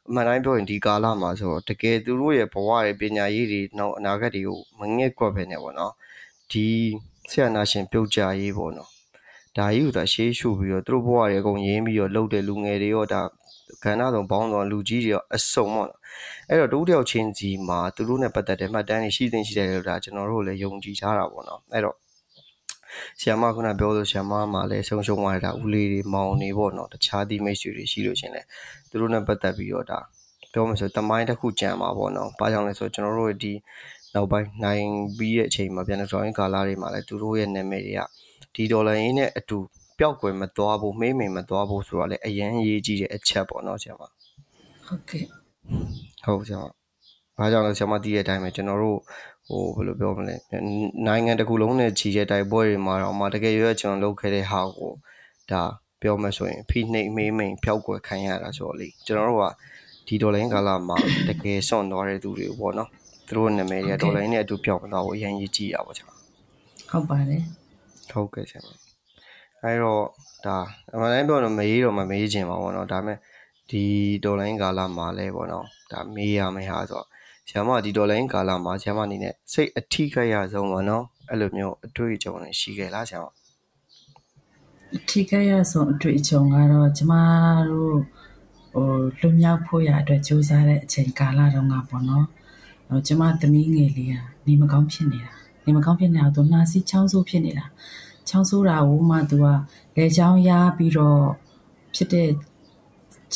[0.08, 5.92] အမှန်တိုင်းပြောရင်ဒီကာလမှာဆိုတော့တကယ်သူတို့ရဲ့ဘဝရဲ့ပညာရေးတွေနောက်အနာဂတ်တွေကိုမငဲ့ကွက်ပဲနေပေါ့နော်
[6.50, 6.66] ဒီ
[7.30, 8.90] ဆရာနာရှင်ပြုတ်ကြရေးပေါ့နော်
[9.56, 13.22] ဒါကြီးကိုသာရှေးရှုပြီးတော့သူတို့ဘဝတွေအကုန်ရင်းပြီးတော့လှုပ်တဲ့လူငယ်တွေရောဒါ
[13.84, 15.97] ကဏ္ဍဆောင်ဘောင်းဆောင်လူကြီးတွေရောအစုံပေါ့နော်
[16.48, 21.96] အဲ့တော့တိုးတယောက်ချင်းစီမှာသူတို့နဲ့ပတ်သက်တဲ့မှတ်တမ်းတွေရှိသိရှိတယ်လို့ဒါကျွန်တော်တို့လည်းယုံကြည်ကြတာပေါ့နော်အဲ့တော့
[23.20, 28.42] ဆီယမခုနပြောလို့ဆီယမမှာလည်းဆုံးရှုံးသွားတာဦးလေးတွေမောင်နေပေါ့နော်တခြားသည့်မိတ်ဆွေတွေရှိလို့ရှင်လေ
[28.90, 30.00] သူတို့နဲ့ပတ်သက်ပြီးတော့ဒါ
[30.52, 33.52] ပြောမှဆိုတမိုင်းတစ်ခုကြံမှာပေါ့နော်။ဘာကြောင့်လဲဆိုတော့ကျွန်တော်တို့ဒီ
[34.14, 34.86] နောက်ပိုင်းနိုင်
[35.18, 38.00] ပြီးတဲ့အချိန်မှာပြန်လို့ဆိုရင်ကာလာတွေမှာလည်းသူတို့ရဲ့နာမည်တွေက
[38.54, 39.58] ဒီဒေါ်လာရင်းနဲ့အတူ
[39.98, 44.02] ပျောက်ကွယ်မသွားဘူးမေးမိန်မသွားဘူးဆိုတော့လည်းအရန်ရေးကြည့်တဲ့အချက်ပေါ့နော်ဆရာမ
[44.86, 45.24] ဟုတ်ကဲ့
[46.24, 46.62] ဟုတ်ဆရာ
[47.36, 48.98] မဘာကြောင့်လဲဆရာမသိတဲ့အတိုင်းပဲကျွန်တော်တို့
[49.48, 50.34] ဟိုဘယ်လိုပြောမလဲ
[51.06, 54.92] နိုင်ငံတစ်ခုလုံးနဲ့ခြီးတဲ့တိုက်ပွဲတွေမှာတော့မှတကယ်ရွေးကျွန်တော်လုပ်ခဲ့တဲ့ဟာကို
[55.50, 55.62] ဒါ
[56.02, 59.44] ပြောမှဆိုရင်ဖိနှိပ်မေးမိန်ဖျောက်ကွယ်ခံရတာဆိုတော့လေကျွန်တော်တို့က
[60.06, 60.96] ဒီဒေါ်လာရင်းကာလမှာ
[61.28, 62.88] တကယ်စွန့်သွားတဲ့သူတွေပေါ့နော်
[63.26, 66.04] သူတို့နာမည်တွေကဒေါ်လာရင်းနဲ့အတူပြောင်းသွားဖို့အရင်ကြီးကြည့်ရပါချာ
[66.90, 67.42] ဟုတ်ပါတယ်
[68.10, 68.60] ဟုတ်ကဲ့ဆရာ
[69.62, 70.04] အဲတော့
[70.46, 70.56] ဒါ
[70.94, 73.18] အမှန်တိုင်းပြောတော့မရေးတော့မမေးချင်ပါဘောနော်ဒါပေမဲ့
[73.70, 73.84] ဒီ
[74.24, 77.06] ဒေါ်လာရင်းကာလမှာလဲပေါ့နော်ဒါမေးရမယ်ဟာဆိုတော့
[77.48, 83.26] ဆရာမဒီဒေါ်လာရင်းကာလမှာဆရာမအနေနဲ့စိတ်အထိခိုက်ရဆုံးပေါ့နော်အဲ့လိုမျိုးအတွေ့အကြုံတွေရှိခဲ့လားဆရာမ
[85.08, 87.12] ထိခိုက်ရဆုံးအတွေ့အကြုံကတော့ကျမ
[87.70, 87.96] တို့
[88.74, 88.88] ဟို
[89.20, 92.24] လွမြောက်ဖို့ရအတွက်ကြိုးစားတဲ့အချိန်ကာလတုန်းကပေါ့နော်
[92.88, 94.14] ဟိုကျမသမီးငယ်လေးက
[94.46, 95.32] နေမကောင်းဖြစ်နေတာ
[95.64, 97.66] နေမကောင်းဖြစ်နေတာသူနှာစီးချောင်းဆိုးဖြစ်နေတာ
[98.28, 99.46] ချောင်းဆိုးတာကိုမှသူက
[99.96, 101.20] လေချောင်းရပြီးတော့
[101.94, 102.28] ဖြစ်တဲ့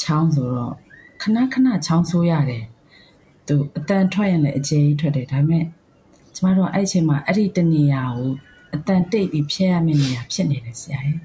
[0.01, 0.75] ချောင်းဆိုတော့
[1.23, 2.65] ခဏခဏချောင်းဆိုးရတယ်
[3.47, 5.65] သူအတန်ထွက်ရင်လည်းအကျယ်ကြီးထွက်တယ်ဒါပေမဲ့
[6.35, 8.33] ကျမတို့အဲ့အချိန်မှာအဲ့ဒီတနေရာကို
[8.75, 11.19] အတန်တိတ်ပြီးဖျက်ရမယ့်နေရာဖြစ်နေတယ်ဆရာရဲ့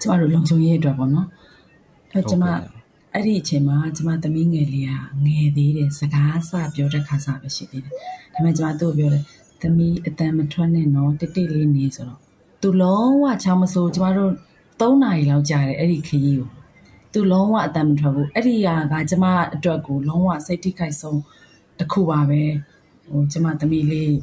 [0.00, 1.28] ကျမတို့လုံခြုံရေးအတွက်ပေါ့နော်
[2.12, 2.44] အဲကျမ
[3.14, 4.92] အဲ့ဒီအချိန်မှာကျမသမီးငယ်လေးက
[5.24, 8.00] ငယ်သေးတယ်စကားစပြောတဲ့ခါစားပဲရှိသေးတယ်ဒါ
[8.32, 9.24] ပေမဲ့ကျမသူ့ကိုပြောတယ်
[9.60, 12.20] သမီးအတန်မထွက်နဲ့နော်တိတ်တိတ်လေးနေဆိုတော့
[12.60, 14.32] သူလုံးဝချောင်းမဆိုးကျမတို့
[14.80, 16.48] 3နာရီလောက်ကြာတယ်အဲ့ဒီခရီးကို
[17.14, 21.20] သူလုံးဝအတန်မထွက်ဘူးအဲ့ဒီဟာကကျမအတွက်ကိုလုံးဝစိတ်ထိခိုက်ဆုံး
[21.78, 22.42] တစ်ခုပါပဲ
[23.10, 24.14] ဟိုကျမသမီးလေး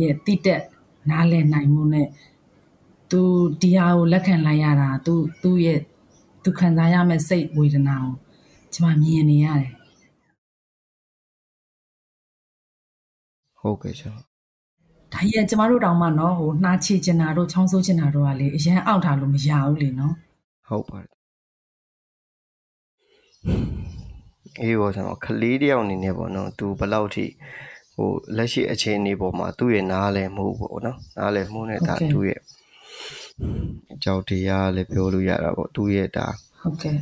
[0.00, 0.62] ရဲ့တိတက်
[1.10, 2.08] နားလည်နိုင်မှုနဲ့
[3.10, 3.20] သူ
[3.60, 5.80] ဒီဟာကိုလက်ခံလိုက်ရတာသူသူ့ရဲ့
[6.42, 8.14] သူခံစားရမယ့်စိတ်ဝေဒနာကို
[8.72, 9.72] ကျမမြင်နေရတယ်
[13.60, 14.14] ဟုတ်ကဲ့ဆရာ
[15.12, 20.14] ဒါကြီးကကျမတို့တောင်မှနော်ဟိုနှာချေချင်တာတို့ချောင်းဆိုးချင်တာတို့ကလေအရန်အောက်ထားလို့မရဘူးလေနော်
[20.68, 21.21] ဟုတ်ပါတယ်
[24.61, 27.25] အေးပေါ့ဆရာခလေးတယောက်အနေနဲ့ပေါ့နော်သူဘယ်လောက်ထိ
[27.95, 32.41] ဟိုလက်ရှိအခြေအနေပေါ်မှာသူ့ရဲ့နားလဲမှုပေါ့နော်နားလဲမှုနဲ့ဒါသူ့ရဲ့
[33.93, 36.27] အကြောက်တရားလည်းပြောလို့ရတာပေါ့သူ့ရဲ့ဒါ
[36.61, 36.97] ဟုတ်ကဲ့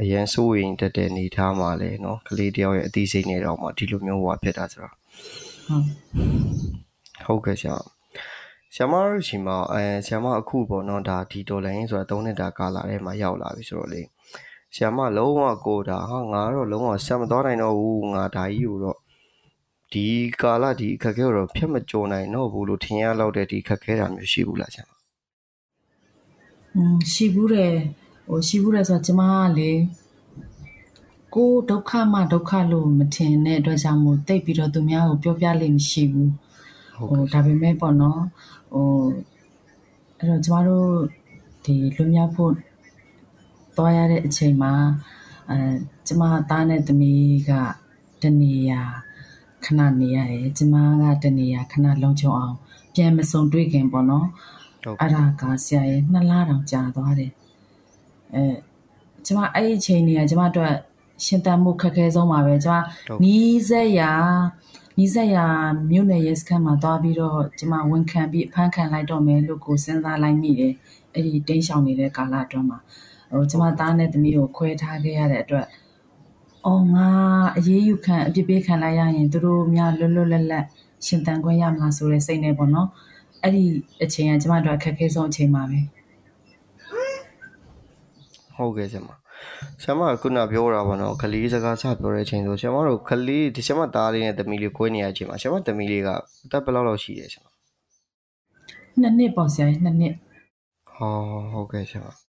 [0.00, 4.94] အရန်စိုးရင်တက်တဲ့နေထားမှာလဲเนาะကလေးတယောက်ရဲ့အသိစိတ်နဲ့တော့မှဒီလိုမျိုးဟွာဖြစ်တာဆိုတော့
[5.66, 5.84] ဟုတ်
[7.24, 7.76] ဟုတ်ကဲ့ဆရာ
[8.74, 14.00] ဆရာမတို့ရှိမှာအဲဆရာမအခုပေါ့เนาะဒါဒီဒေါ်လာရင်းဆိုတာ၃နှစ်တာကာလာထဲမှာရောက်လာပြီဆိုတော့လေ
[14.75, 18.97] ဆရာမလုံးဝကိုတာဟာငါတော့လုံးဝဆက်မသွားနိုင်တော့ဘူးငါဒါကြီးကိုတော့
[19.93, 20.07] ဒီ
[20.41, 24.91] ကာလဒီအခက်အခဲကိုတော့ဖြတ်မကြုံနိုင်တော့ဘူးလို့ထင်ရလောက်တဲ့ဒီအခက်အခဲတာမျိုးရှိဘူးလားဆရာမ
[26.75, 27.73] อืมရှိဘူးတယ်
[28.27, 29.71] ဟိုရှိဘူးတယ်ဆိုတော့ကျမကလေ
[31.33, 36.31] ကိုယ်ဒုက္ခမှဒုက္ခလို့မထင်တဲ့အတွက်ကြောင့်မို့တိတ်ပြီးတော့သူများကိုပြောပြလိမ့်မရှိဘူး
[36.95, 38.21] ဟုတ်ဟိုကဲ့ဒါပေမဲ့ပေါ့နော်
[38.73, 38.87] ဟို
[40.17, 40.89] အဲ့တော့ကျမတို့
[41.63, 42.51] ဒီလွတ်မြောက်ဖို့
[43.77, 44.73] တွားရတဲ့အချိန်မှာ
[45.49, 45.57] အဲ
[46.07, 47.51] ကျမသားနဲ့သမီးက
[48.21, 48.81] တနေရာ
[49.65, 52.55] ခဏနေရတယ်ကျမကတနေရာခဏလုံခြုံအောင်
[52.93, 54.27] ပြန်မစုံတွေ့ခင်ပေါ့နော်
[54.83, 57.31] ဟုတ်အဲ့ဒါကဆရာရဲ့နှစ်လတောင်ကြာသွားတယ်
[58.35, 58.43] အဲ
[59.25, 60.71] ကျမအဲ့ဒီအချိန်ကြီးကကျမတို့
[61.25, 62.77] ရှင်တန်မှုခက်ခဲဆုံးပါပဲကျမ
[63.23, 64.11] နီးစက်ရာ
[64.97, 65.45] နီးစက်ရာ
[65.91, 70.73] မြို့နယ်ရဲစခန်းမှာသွားပြီးတော့ကျမဝန်ခံပြီးအဖမ်းခံလိုက်တော့မယ်လို့ကိုစဉ်းစားလိုက်မိတယ်
[71.13, 72.79] အဲ့ဒီတိန်းရှောင်နေတဲ့ကာလအတွင်းမှာ
[73.35, 75.65] ဟိုကျမသားနဲ့သမီးကိုခွဲထားခဲ့ရတဲ့အတွက်
[76.67, 77.09] အော်ငါ
[77.57, 80.65] အရေးယူခံအပြစ်ပေးခံလိုက်ရရင်သူတို့များလွတ်လွတ်လပ်လပ်
[81.05, 82.87] ရှင်တန်ခွင့်ရမလားဆိုတဲ့စိတ်နဲ့ပေါ့နော်
[83.41, 83.63] အဲ့ဒီ
[84.03, 85.79] အချိန်ကကျမတို့အခက်အခဲဆုံးအချိန်ပါပဲ
[88.55, 89.09] ဟုတ်ကဲ့ဆရာမ
[89.81, 96.09] ဆရာမကခုနပြောတာပေါ့နော်ကလေးစကားစပြောတဲ့အချိန်ဆိုဆရာမတို့ကလေးဒီဆရာမသားလေးနဲ့သမီးလေးကိုယ်နေရတဲ့အချိန်မှာဆရာမသမီးလေးက
[96.45, 97.47] အသက်ဘယ်လောက်လောက်ရှိရဲဆရာမ
[99.01, 100.13] နှစ်နှစ်ပေါ့ဆရာကြီးနှစ်နှစ်
[100.93, 101.13] ဟော
[101.51, 102.24] ဟုတ်ကဲ့ဆရာမ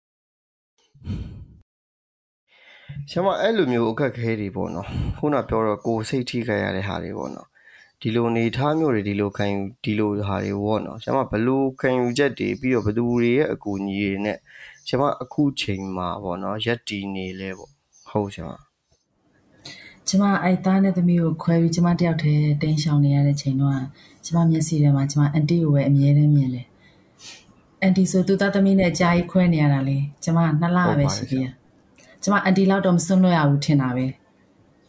[3.09, 4.87] ဆရာမအဲ့လိုမျိုးအခက်အခဲတွေပေါ့နော်
[5.17, 7.47] ခုနပြောတော့ကိုယ်စိတ်ထိခိုက်ရတဲ့ဟာတွေပေါ့နော်
[8.01, 14.37] ဒီလိုနေထားမျိုးတွေဒီလိုခံယူဒီလိုဟာတွေပေါ့နော်ဆရာမဘယ်လိုခံယူချက်တွေပြီးတော့ဘယ်သူတွေရဲ့အကူအညီတွေနဲ့
[14.87, 17.71] ဆရာမအခုချိန်မှာပေါ့နော်ရက်တီနေလဲပေါ့
[18.09, 18.51] ဟုတ်ဆရာမ
[20.07, 23.73] ကျမအဲ့သားနဲ့သမီးကိုခွဲပြီးကျမတယောက်တည်းတင်းရှောင်နေရတဲ့ချိန်တော့
[24.25, 26.65] ကျမမျက်စိထဲမှာကျမအန်တီကိုပဲအမြဲတမ်းမြင်တယ်
[27.83, 31.51] အန်တီဆိုသူသားသမီးနဲ့အကြာကြီးခွဲနေရတာလေကျမနှစ်လပဲရှိသေးတယ်
[32.23, 34.05] ကျမအန်တီလောက်တော့မစွန့်လွတ်ရဘူးထင်တာပဲ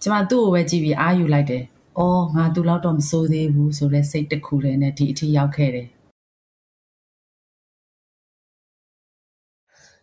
[0.02, 1.64] ကျမသူ့ကိုပဲကြည့်ပြီးအားယူလိုက်တယ်
[1.98, 5.88] အော်ငါသူ့လောက်တော့မစိုးသေးဘူးဆိုတဲ့စိတ်တစ်ခုတည်းနဲ့ဒီအထိရောက်ခဲ့တယ်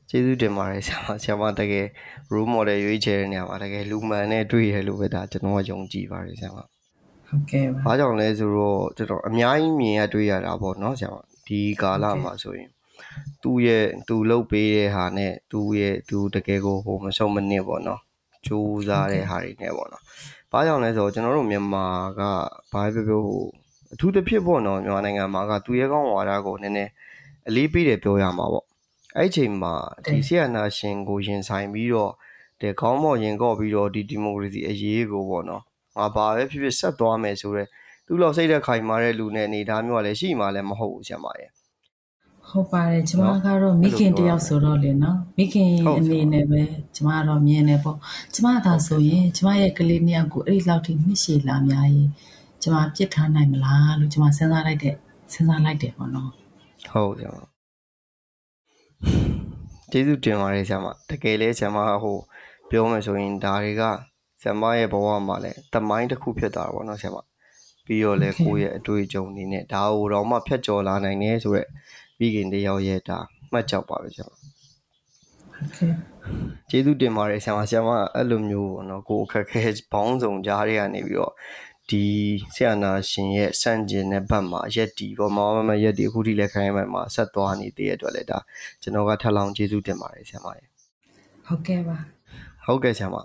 [0.09, 1.87] ကျေးဇူးတင်ပါတယ်ဆရာမဆရာမတကယ်
[2.33, 6.59] role model ရွေးချယ်တဲ့နေရာမှာတကယ်လူမှန်နဲ့တွေ့ရလို့ပဲဒါကျွန်တော်ကယုံကြည်ပါတယ်ဆရာမ
[7.29, 11.17] ဟုတ်ကဲ့ပါ။ဘာကြောင့်လဲဆိုတော့ကျွန်တော်အများကြီးမြင်ရတွေ့ရတာပေါ့နော်ဆရာမ။
[11.47, 12.69] ဒီကာလမှာဆိုရင်
[13.43, 17.99] သူ့ရဲ့သူလှုပ်ပေးတဲ့ဟာနဲ့သူ့ရဲ့သူတကယ်ကိုဟိုမဆုံးမနစ်ပေါ့နော်။
[18.45, 20.03] ကြိုးစားတဲ့ဟာတွေနဲ့ပေါ့နော်။
[20.51, 21.85] ဘာကြောင့်လဲဆိုတော့ကျွန်တော်တို့မြန်မာ
[22.19, 22.21] က
[22.71, 23.43] ဘာပဲပြောပြောဟို
[23.93, 26.91] အထူးသဖြင့်ပေါ့နော်မြန်မာနိုင်ငံမှာကသူရဲကောင်းဝါဒကိုနည်းနည်း
[27.47, 28.65] အလေးပေးတယ်ပြောရမှာပေါ့။
[29.17, 29.73] အဲ့ဒီအချိန်မှာ
[30.05, 32.11] ဒီဆီယနာရှင်ကိုရင်ဆိုင်ပြီးတော့
[32.61, 35.61] တဲ့ခေါင်းမော်ရင်ကော့ပြီးတော့ဒီဒီမိုကရေစီအရေးကိုပေါ့နော်။
[35.97, 37.67] ငါဘာပဲဖြစ်ဖြစ်ဆက်သွားမယ်ဆိုတော့
[38.05, 41.49] သူ့လောက်စိတ်သက်ခိုင်မာတဲ့လူနဲ့အနေသားမျိုးကလည်းရှိမှလည်းမဟုတ်ဘူးဆရာမရဲ့
[42.51, 46.61] ဟုတ်ပါတယ်ကျမကတော့မိခင်တယောက်ဆိုတော့လေနော်မိခင်ဟုတ်အနေနဲ့ပဲ
[46.95, 47.97] ကျမကတော့မြင်တယ်ပေါ့
[48.33, 52.09] ကျမသာဆိုရင်ကျမရဲ့ကလေးနှစ်ယောက်ကိုအဲ့ဒီလောက်ထိနှစ်ရှည်လာများရင်
[52.61, 54.95] ကျမပြစ်ထားနိုင်မလားလို့ကျမစဉ်းစားလိုက်တဲ့
[55.33, 56.29] စဉ်းစားလိုက်တယ်ပေါ့နော်
[56.91, 57.39] ဟုတ်ဆရာမ
[59.91, 62.17] ကျေးဇူးတင်ပါတယ်ဆရာမတကယ်လဲဆရာမဟို
[62.69, 63.83] ပြောမယ်ဆိုရင်ဒါတွေက
[64.41, 67.17] ဆရာမရဲ့ဘဝမှာလည်းတမိုင်းတစ်ခုဖြစ်သွားတာပေါ့နော်ဆရာမ
[67.85, 71.67] ပြီးတော့လဲကိုယ့်ရဲ့အတွေ့အကြုံအနေနဲ့ဒါကိုတော့မှဖြတ်ကျော်လာနိုင်တယ်ဆိုရက်
[72.21, 73.17] ပြီးခင်တယောက်ရဲ့ဒါ
[73.51, 74.31] မှတ်ကြောက်ပါပဲဆရာမ
[75.63, 75.91] Okay
[76.69, 79.61] ကျေးဇူးတင်ပါတယ်ဆရာမဆရာမအဲ့လိုမျိုးပေါ့နော်ကိုအခက်ခဲ
[79.91, 81.33] ဘောင်းဆောင်ကြားတွေကနေပြီးတော့
[81.89, 82.03] ဒီ
[82.55, 88.39] ဆရာနာရှင်ရဲ့စန့်ကျင်တဲ့ဘက်မှာရက်တီပေါ့မမမရက်တီအခုထိလက်ခိုင်းမှမှာဆက်သွားနေတဲ့အတွက်လည်းဒါ
[88.81, 90.63] ကျွန်တော်ကထပ်လောင်းကျေးဇူးတင်ပါတယ်ဆရာမရေ
[91.45, 91.97] ဟုတ်ကဲ့ပါ
[92.65, 93.15] ဟုတ်ကဲ့ဆရာမ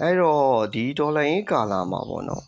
[0.00, 2.44] အဲ့တော့ဒီဒေါ်လာရင်းကာလာမှာပေါ့နော်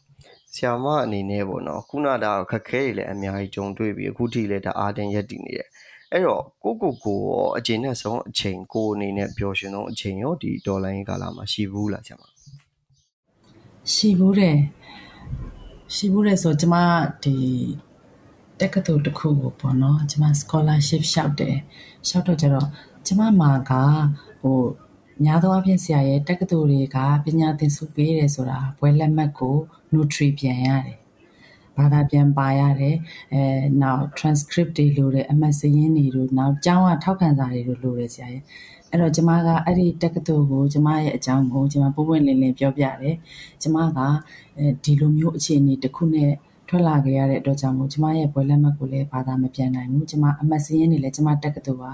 [0.55, 5.69] ဆရာမအနေနဲ့ပေါ့နော်ခုနဒါခက်ခဲတွေလည်းအများကြီးကြုံတွေ့ပြီးအခုထိလည်းဒါအာတင်ရက်တည်နေတယ်
[6.13, 12.25] အဲ့တော့ကိုကိုကိုရောအချိန်နဲ့ဆုံးအချိန်ကိုအနေနဲ့ပျော်ရွှင်ဆုံးအချိန်ရောဒီဒေါ်လာရင်းကာလာမှာရှိဘူးလားဆရာမ
[13.93, 14.59] ရှိဘူးတယ်
[15.95, 16.75] ရှိဘူးတယ်ဆိုကျမ
[17.23, 17.35] ဒီ
[18.61, 21.57] တက္ကသိုလ်တစ်ခုကိုပေါ့နော်ကျမ scholarship လျှောက်တယ်
[22.07, 22.69] လျှောက်တော့ကျတော့
[23.07, 23.73] ကျမမှာက
[24.43, 24.59] ဟို
[25.25, 29.57] များသောအားဖြင့်ဆရာရဲ့တက္ကသိုလ်တွေကပညာသင်ဆုပေးတယ်ဆိုတာဘွဲလက်မှတ်ကို
[29.95, 31.00] notary ပြန်ရတယ်
[31.79, 32.97] ဘာသာပြန်ပါရတယ်
[33.33, 33.43] အဲ
[33.83, 38.43] နောက် transcript တွေလိုတယ်အမှတ်စရင်းတွေတို့နောက်ကျောင်းကထောက်ခံစာတွေတို့လိုတယ်ဆရာရဲ့
[38.91, 43.17] အဲ့တော့ကျမကအဲ့ဒီတက္ကသိုလ်ကိုကျမရဲ့အကြောင်းကိုကျမပုံပွင့်လင်းလင်းပြောပြတယ်
[43.63, 43.99] ကျမက
[44.59, 46.33] အဲဒီလိုမျိုးအခြေအနေတစ်ခုနဲ့
[46.69, 51.87] ထွက်လာခဲ့ရတဲ့အတွက်ကြောင့်မို့ကျမရဲ့ဘွဲလက်မှတ်ကိုလည်းဘာသာမပြန်နိုင်ဘူးကျမအမှတ်စရင်းတွေလည်းကျမတက္ကသိုလ်က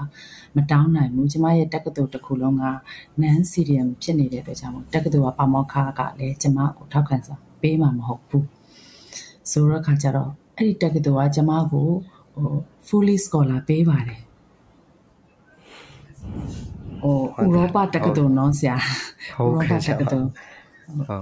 [0.55, 2.65] မတောင်းနိုင်ဘူးကျမရဲ့တက္ကသိုလ်တစ်ခုလုံးက
[3.21, 8.56] non CDM ဖြစ်နေတဲ့အတွက်ကြောင့်မို့တက္ကသိုလ်ကပါမောက္ခကလည်းကျမကိုထောက်ခံစာပေးမှာမဟုတ်ဘူး
[9.51, 11.87] ဆိုတော့ခါကျတော့အဲ့ဒီတက္ကသိုလ်ကကျမကို
[12.35, 12.49] ဟို
[12.87, 14.19] fully scholar ပေးပါတယ်
[17.01, 18.75] ဟိုဥရောပတက္ကသိုလ်နော်ဆရာ
[19.37, 20.29] ဟုတ်ကဲ့ဆရာမဥရောပတက္ကသိုလ်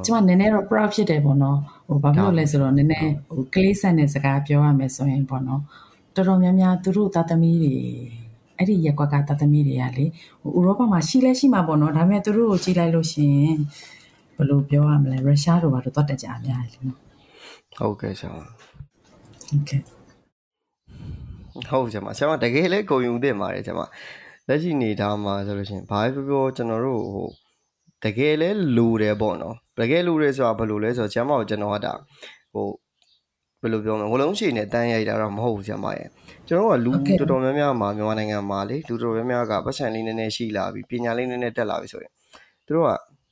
[0.06, 1.58] ကျမနည်းနည်းတော့ proud ဖြစ်တယ်ပေါ့နော်
[1.88, 5.62] ဟိုဘာဖြစ်လို့လဲဆိုတော့နည်းနည်းဟိုကလေးဆန်တဲ့စကားပြောရမယ်ဆိုရင်ပေါ့နော်
[6.16, 7.76] တော်တော်များများသူတို့သားသမီးတွေ
[8.58, 10.06] အဲ့ဒီရက်ကွက်ကသားသမီးတွေကလေ
[10.42, 13.58] ဟိုဥရောပမှာရှိလဲရှိမှာပေါ့နော်ဒါပေမဲ့သူတို့ကိုကြည့်လိုက်လို့ရှိရင်
[14.36, 17.05] ဘယ်လိုပြောရမလဲရုရှားတို့ဘာလို့သွားတက်ကြအများကြီးလေနော်
[17.78, 19.82] ဟုတ်ကဲ့ဆရာမဟုတ်ကဲ့
[21.70, 23.82] ဟုတ်ဆရာမဆရာမတကယ်လဲကိုယုံတင်ပါတယ်ဆရာမ
[24.48, 27.28] လက်ရှိနေသားမှာဆိုလို့ရှိရင်ဘာပဲပြောကျွန်တော်တို့ဟို
[28.04, 31.94] တကယ်လဲလိုတယ်ပေါ့နော်တကယ်လိုတယ်ဆိုတာဘယ်လိုလဲဆိုတော့ဆရာမကိုကျွန်တော်ကဒါ
[32.54, 32.68] ဟို
[33.62, 36.08] ဘယ်လိုပြောမလဲဝလုံးရှိနေတန်းရိုက်တာတော့မဟုတ်ဘူးဆရာမရဲ့
[36.48, 42.12] ကျွန်တော်ကလူတော်တော်များများမှာမြန်မာနိုင်ငံမှာလေလူတော်တော်များများကပတ်စံလေးနည်းနည်းရှိလာပြီပညာလေးနည်းနည်းတက်လာပြီဆိုရင်
[42.66, 42.92] သူတို့က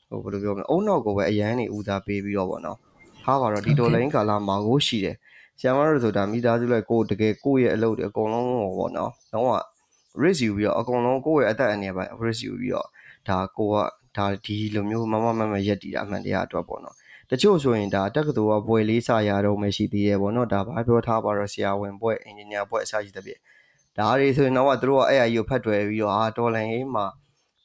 [0.10, 2.78] ဟိုဘယ်လိုပြောမလဲအုံနောက်ကိုပဲအရန်နေဦးစားပေးပြီးတော့ပေါ့နော်
[3.26, 5.16] ဟာပါတော့ဒီဒေါ်လာရင်းကာလာမှာကိုရှိတယ်
[5.60, 9.52] ဆရာမတို့ဆိုတာမိသားစုလိုက်ကိုယ်တကယ်ကိုယ့်ရဲ့အလုပ်တွေအကုန်လုံးဟောပေါ့နော်။တော့က
[10.22, 12.88] risk ယူပြီးတော့အကုန်လုံးကိုယ့်ရဲ့အသက်အန္တရာယ်ပိုင်း risk ယူပြီးတော့
[13.30, 13.76] ဒါကိုက
[14.18, 16.96] ဒါဒီလိုမျိုးမမမမရက်တည်တာအမှန်တရားအတွက်ပေါ့နော်။
[17.30, 23.40] တချို့ဆိုရင်ဒါတက္ကသိုလ်ကဘွယ်လေးစာရတော့မှရှိသေးရဲ့ပေါ့နော်။ဒါဘာပြောထားပါတော့ဆရာဝန်ဘွယ်အင်ဂျင်နီယာဘွယ်အစရှိတဲ့ပြည့်။
[23.98, 27.06] ဒါတွေဆိုရင်တော့သူတို့ကအဲ့အရာကြီးကိုဖတ်တွယ်ပြီးတော့အာတော်လန်ရေးမှာ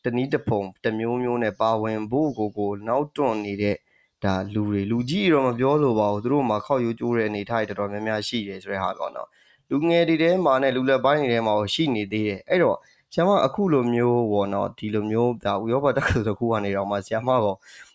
[0.04, 3.76] တနည်းတစ်ပုံတစ်မျိုးမျိုးနဲ့ပါဝင်ဖို့ကိုကိုနောက်တွန့်နေတဲ့
[4.24, 9.28] ဒါလူတွေလူကြီးတော့မပြောလို့ပါဘူးသူတို့မှာခောက်ရိုးကျိုးတဲ့အနေထားတွေတော်တော်များများရှိတယ်ဆိုတဲ့ဟာပေါ့နော်
[9.70, 12.76] လူငယ်တွေထဲမှာနဲ့လူလက်ပိုင်းတွေထဲမှာရှိနေသေးတယ်အဲ့တော့
[13.12, 17.46] ဆရာမအခုလိုမျိုးပေါ့နော်ဒီလိုမျိုးဒါဥရောပတက္ကသိုလ်တစ်ခုကနေတော့မှဆရာမက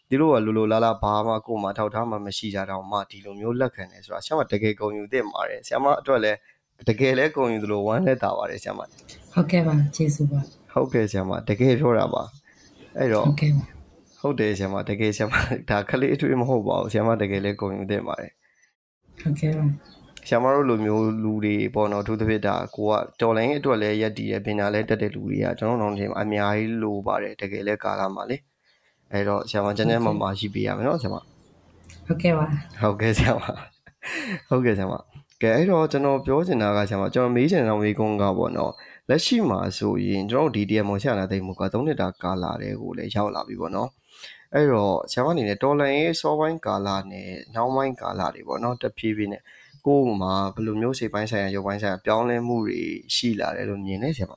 [0.09, 6.37] ဒီလိုကလူလိုလာလာဘာမှကိုယ်မှထောက်ထားမှမရှိကြတော့မှဒီလိုမျိုးလက်ခံတယ်ဆိုတာဆရာမတကယ်ဂုဏ်ယူသင့်ပါတယ်ဆရာမအတွက်လည်း
[6.89, 8.79] တကယ်လဲဂုဏ်ယူသလိုဝမ်းလက်တာပါတယ်ဆရာမ
[9.33, 10.39] ဟုတ်ကဲ့ပါကျေးဇူးပါ
[10.71, 12.23] ဟုတ်ကဲ့ဆရာမတကယ်ပြောတာပါ
[12.97, 13.72] အဲ့တော့ဟုတ်ကဲ့ပါ
[14.23, 15.33] ဟုတ်တယ်ဆရာမတကယ်ဆရာမ
[15.69, 18.31] ဒါခလေးအထွေးမဟုတ်ပါဘူးဆရာမတကယ်လဲဂုဏ်ယူသင့်ပါတယ်
[19.21, 19.65] ဟုတ်ကဲ့ပါ
[20.27, 28.37] ဆရာမတို့လိုမျိုးလူတွေပေါ့နော်အထူးသဖြင့်ဒါကိုကတော်လိုင်းအတွက်လည်းရက်တည်ရပညာလည်းတက်တဲ့လူတွေကကျွန်တော်တို့ချင်းအများကြီးလိုပါတယ်တကယ်လဲကာလာမှာလေ
[29.11, 31.15] အဲ့တော့ဆရာမကျန်းကျန်းမာမာရှိပေးရမယ်နော်ဆရာမ
[32.07, 32.45] ဟုတ်ကဲ့ပါ
[32.81, 33.39] ဟုတ်ကဲ့ဆရာမ
[34.49, 34.93] ဟုတ်ကဲ့ဆရာမ
[35.41, 38.71] ကဲအဲ့တော့ကျွန်တော်ပြောချင်တာကဆရာမကျွန်တော်မေးချင်တဲ့မေးခွန်းကပေါ့နော်
[39.09, 43.89] လက်ရှိမှာဆိုရင်ကျွန်တော်တို့ DDM ကိုဆရာနာသိမှုက3နှစ်တာကာလာတွေကိုလည်းရောက်လာပြီပေါ့နော်
[44.53, 49.41] အဲ့တော့ဆရာမအနေနဲ့တော်လိုင်းရေးစောပိုင်းကာလာနဲ့နောက်ပိုင်းကာလာတွေပေါ့နော်တဖြည်းဖြည်းနဲ့
[49.85, 52.81] ကိုယ်မှာဘယ်လိုမျိုးစိတ်ပိုင်းဆိုင်ရာရုပ်ပိုင်းဆိုင်ရာပြောင်းလဲမှုတွေ
[53.15, 54.33] ရှိလာတယ်လို့မြင်နေဆရာမ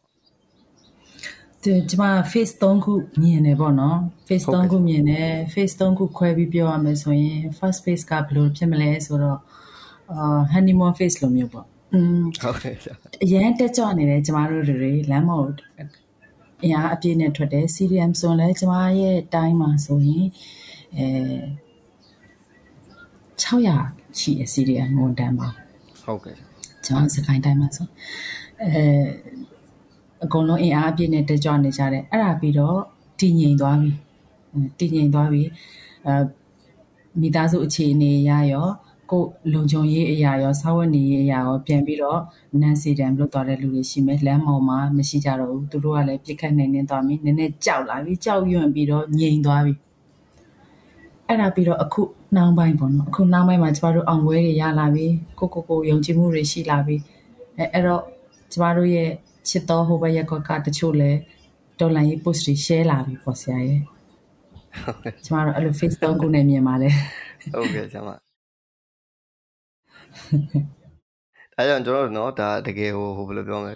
[1.63, 9.39] ဒီကျွန်မ face 3ခုမြင်တယ်ပေါ့နော် face 3ခုမြင်တယ် face 3ခုခွဲပြီးပြောရမယ်ဆိုရင် first face ကဘယ်လိုဖြစ်မလဲဆိုတော့
[10.13, 15.47] အာ honeymoon face လိုမျိုးပေါ့อืมဟုတ်ကဲ့ဆရာအရင်တက်ကြွနေတယ်ကျမတို့တွေလမ်းမော်
[16.65, 20.27] အရာအပြည့်နဲ့ထွက်တယ် CDM ဆိုရင်လည်းကျမရဲ့တိုင်းမှာဆိုရင်
[20.97, 21.07] အဲ
[23.43, 25.49] 600ရှိတယ် CDM ဝန်တန်းပါ
[26.03, 26.37] ဟုတ်ကဲ့
[26.85, 27.87] ကျွန်တော်စကိုင်းတိုင်းမှာဆို
[28.63, 28.85] အဲ
[30.25, 32.79] အကုန်လုံးအင်အားအပြည့်နဲ့တက်ကြွနေကြတယ်အဲ့ဒါပြီးတော့
[33.21, 33.91] တည်ငြိမ်သွားပြီ
[34.79, 35.43] တည်ငြိမ်သွားပြီ
[36.07, 36.15] အဲ
[37.21, 38.69] မိသားစုအခြေအနေရရော
[39.11, 42.21] ကိုလုံခြုံရေးအရာရောစာဝတ်နေရေးအရာရောပြန်ပြီးတော့
[42.61, 49.75] နန်စီဒံလုပ်သွားတဲ့လူတွေရှိမယ်လမ်းမောင်မှာမရှိကြတော့ဘူးသူတို့ကလည်းပြစ်ခတ်နေနေသွားပြီနည်းနည်းကြောက်လာပြီကြောက်ရွံ့ပြီးတော့ငြိမ်သွားပြီ
[51.29, 52.03] အဲ့ဒါပြီးတော့အခု
[52.37, 55.07] နှောင်းပိုင်းပေါ့နော်အခုနှောင်းပိုင်းမှာကျမတို့အောင်ပွဲတွေရလာပြီ
[55.39, 56.97] ကိုကိုကိုယုံကြည်မှုတွေရှိလာပြီ
[57.59, 58.03] အဲအဲ့တော့
[58.53, 59.11] ကျမတို့ရဲ့
[59.49, 61.11] ချစ်တော်ဟိုဘက်ရက်ကွက်ကတချို့လဲ
[61.81, 63.81] ဒေါ်လာရေး post တွေ share လာပြီပေါ့ဆရာရဲ့
[65.25, 66.95] ကျမတို့အဲ့လို Facebook ကိုနဲ့မြင်ပါတယ်
[67.55, 68.26] ဟုတ်ကဲ့ဆရာမ
[71.55, 73.75] ဒါကြောင့်ကျွန်တော်တို့နော်ဒါတကယ်ဟိုဟိုဘယ်လိုပြောမလဲ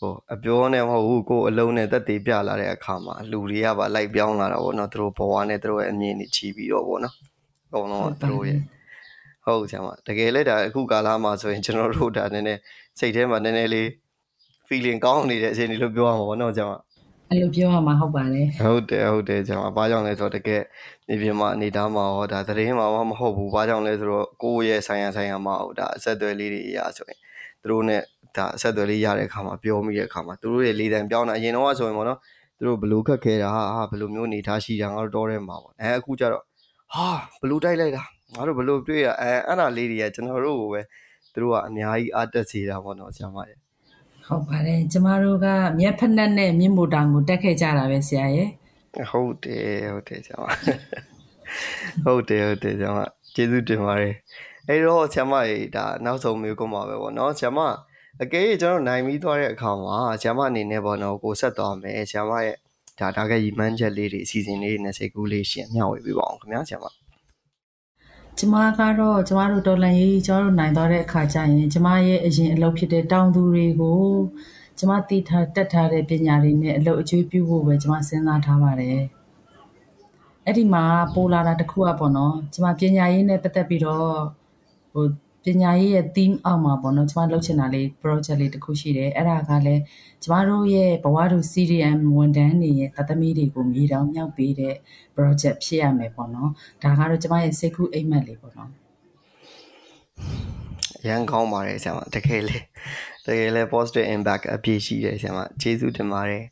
[0.00, 7.14] ဟိုအပြောနဲ့မဟုတ်ဘူးကိုအလုံးနဲ့တက်သေးပြလာတဲ့အခါမှာလူတွေကပါလိုက်ပြောင်းလာတာပေါ့နော်သူတို့ဘဝနဲ့သူတို့ရဲ့အမြင်တွေချီပြီးတော့ပေါ့နော်
[7.66, 8.60] အကုန်လုံးသူတို့ရဲ့
[9.44, 12.60] ဟုတ်ဆရာမတကယ်လဲဒါအခုကာလမှာဆိုရင်ကျွန်တော်တို့ဒါနည်းနည်း
[12.98, 13.86] စိတ်ထဲမှာနည်းနည်းလေး
[14.68, 16.72] feeling ကောင်းနေတဲ့အချိန်တွေလို့ပြောရမှာပေါ့နော်ဆရာမ
[17.32, 20.62] အဲ့လိုပြောရမှာဟုတ်ပါတယ်ဟုတ်တယ်ဟုတ်တယ်ကျွန်တော်ဘာကြောင့်လဲဆိုတော့တကယ်
[21.08, 27.18] ဒီပြင်မှာအနေသားမှာဟောဒါသတင်းမှာမဟုတ်ဘူးဘာကြောင့်လဲဆိုတော့ကိုယ့်ရဲ့ဆိုင်ရဆိုင်ရမှာဟောဒါအဆက်အသွယ်လေးတွေအရာဆိုရင်
[27.60, 27.96] သူတို့ ਨੇ
[28.36, 32.18] ဒါအဆက်အသွယ်လေးရတဲ့အခါမှာပြောမိတဲ့အခါမှာသူတို့ရဲ့လေတံပြောင်းတာအရင်တော့ဆိုရင်ပေါ့နော်
[32.58, 36.44] သူတို့ဘလို့ခက်ခဲတာဟာဟာဘလို့မျိုးနေထားရှိတာငါတို့တော့ထဲမှာပေါ့အဲအခုကျတော့
[36.94, 37.08] ဟာ
[37.40, 38.02] ဘလို့တိုက်လိုက်တာ
[38.34, 40.80] ငါတို့ဘလို့တွေ့ရအဲအဲ့ဒါလေးတွေကကျွန်တော်တို့ကိုပဲ
[41.32, 43.61] သူတို့ကအများကြီးအားတက်စေတာပေါ့နော်ဆရာမရဲ့
[44.26, 45.46] ဟုတ်ပါတယ်ကျမတို့က
[45.78, 48.48] မျက်ဖက်နဲ့မြင့်မိုတောင်ကိုတက်ခဲ့ကြတာပဲဆရာရဲ့
[49.10, 50.44] ဟုတ်တယ်ဟုတ်တယ်ဆရာမ
[52.04, 52.98] ဟုတ်တယ်ဟုတ်တယ်ဆရာမ
[53.34, 54.14] ကျေးဇူးတင်ပါတယ်
[54.68, 57.60] အဲ့တော့ဆရာမရေဒါနောက်ဆုံးမျိုးကုန်ပါပဲပေါ့နော်ဆရာမ
[58.22, 62.56] အကယ်၍ကျွန်တော်နိုင်ပြီးသွားတဲ့အခါမှာဆရာမအနေနဲ့ပေါ့နော်ကိုဆက်သွားမယ်ဆရာမရဲ့
[63.00, 66.86] ဒါဒါကရီမန်းချက်လေးတွေအစီအစဉ်လေးတွေနဲ့စိတ်ကူးလေးရှင်မျှဝေပေးပါအောင်ခင်ဗျာဆရာမ
[68.38, 74.02] ကျမကတော့ကျမတို့တော်လန်ရေးကျမတို့နိုင်သွားတဲ့အခါကျရင်ကျမရဲ့အရင်အလုပ်ဖြစ်တဲ့တောင်သူတွေကို
[74.78, 78.98] ကျမတည်ထားတက်ထားတဲ့ပညာတွေနဲ့အလုပ်အကျွေးပြုဖို့ပဲကျမစဉ်းစားထားပါတယ်
[80.46, 84.08] အဲ့ဒီမှာပိုလာတာတခုอ่ะပေါ့နော်ကျမပညာရေးနဲ့ပတ်သက်ပြီးတော့
[84.92, 85.04] ဟို
[85.44, 89.82] ပညာရေးရဲ့ theme အောက်မှာပေါ့နော်ကျမလုပ်ချင်တာလေး project လေးတစ်ခုရှိတယ်အဲ့ဒါကလည်း
[90.22, 94.74] ကျမတို့ရဲ့ဘဝတို့ CDM ဝန်ထမ်းတွေရဲ့တသမီးတွေကိုမြေတောင်မြောက်ပေးတဲ့
[95.16, 96.50] project ဖြစ်ရမယ်ပေါ့နော်
[96.82, 98.70] ဒါကတော့ကျမရဲ့စိတ်ကူးအိမ်မက်လေးပေါ့နော်
[101.06, 102.58] ရန်ကောင်းပါတယ်ဆရာမတကယ်လေ
[103.26, 106.44] တကယ်လေ positive impact အပြည့်ရှိတယ်ဆရာမကျေးဇူးတင်ပါတယ်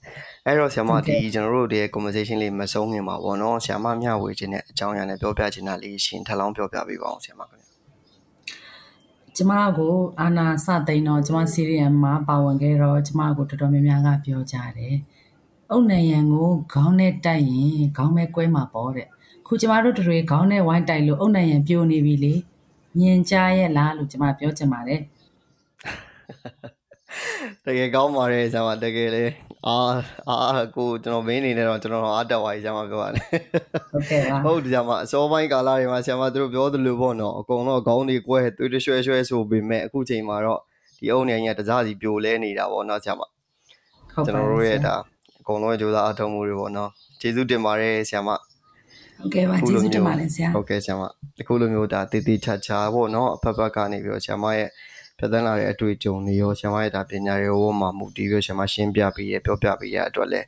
[0.47, 7.60] အဲ့တော့ဆရာမဒီကျွန်တော်တို့ရဲ့ conversation လေးမဆုံးခင်ပါဘောနော်ဆရာမမျှဝေခြင်းနဲ့အကြောင်းအရာနဲ့ပြောပြခြင်းတာလေးရှင်ထပ်လောင်းပြောပြပေးပါအောင်ဆရာမခင်
[9.41, 14.97] ကျမကိုအာနာစသိန်းတော့ကျမစီရီယံမှာပါဝင်ခဲ့တော့ကျမကိုတော်တော်များများကပြောကြတယ်။
[15.71, 19.07] အုတ်နံရံကိုခေါင်းနဲ့တိုက်ရင်ခေါင်းပဲကွဲမှာပေါ့တဲ့။
[19.47, 22.35] ခုကျမတို့တွေခေါင်းနဲ့ဝိုင်းတိုက်လို့အုတ်နံရံပြိုနေပြီလေ။
[22.99, 25.01] မြင်ကြရဲ့လားလို့ကျမပြောချင်ပါတယ်။
[27.65, 29.25] တကယ်ကောင်းပါတယ်ဆရာမတကယ်လေ
[29.67, 29.77] အာ
[30.29, 33.25] အာကိုကျွန်တော်မင်းအနေနဲ့တော့ကျွန်တော်အားတက်သွားပြီဆရာမပြောရတယ်
[33.93, 40.61] ဟုတ်ကဲ့ပါဟုတ်တယ်ဆရာမအစောပိုင်းကာလတွေမှာဆရာမတို့ပြောသလိုပေါ့နော်အကုန်တော့ခေါင်းတွေကွဲသွေးရွှဲရွှဲဆိုပေမဲ့အခုချိန်မှာတော့
[40.99, 43.33] ဒီအုံနေကြီးကတစားစီပြိုလဲနေတာပေါ့နော်ဆရာမဟုတ်
[44.27, 44.95] ကျွန်တော်တို့ရဲ့ဒါ
[45.41, 46.91] အကုန်လုံးကြိုးစားအထောက်မှုတွေပေါ့နော်
[47.21, 51.03] ကျေးဇူးတင်ပါတယ်ဆရာမဟုတ်ကဲ့ပါကျေးဇူးတင်ပါတယ်ဆရာဟုတ်ကဲ့ဆရာမ
[51.41, 54.69] အခုလိုမျိုးဒါတည်တည်ချာချာပေါ့နော်အဖက်ဖက်ကနေပြီးတော့ဆရာမရဲ့
[55.21, 60.47] ဖြတ်သန်းလာတဲ့အတွေ့အကြုံတွေရောဆရာမရဲ့ဒါပညာတွေရောမှာမူတည်ပြီးဆရာမရှင်းပြပေးရပြောပြပေးရအတွက်လည်း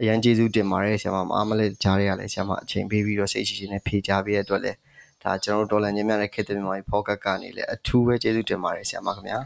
[0.00, 4.76] အရန်ကျေးဇူးတင်ပါတယ်ဆရာမမအားမလဲကြားရရလဲဆရာမအချိန်ပေးပြီးတော့စိတ်ရှိရှိနဲ့ဖြေကြားပေးရအတွက်လည်း
[5.22, 9.38] ဒါကျွန်တော်တို့ဒေါ်လာညများနဲ့ခေတ္တမြန်မာဖောကတ်ကနေလည်းအထူးပဲကျေးဇူးတင်ပါတယ်ဆရာမခင်ဗျာ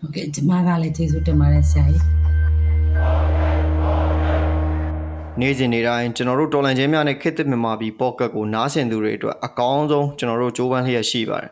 [0.00, 2.02] ဟုတ်ကဲ့ကျွန်မကလည်းကျေးဇူးတင်ပါတယ်ဆရာကြီး
[5.40, 11.50] နေ့စဉ်နေ့တိုင်းကျွန်တော်တို့တော်လန်ချင်းများနဲ့ခေတ်သစ်မြန်မာပြည်ပေါ့ကတ်ကိုနားဆင်သူတွေအတွက်အကောင်းဆုံးကျွန်တော်တို့ကြိုးပမ်းလျက်ရှိပါတယ်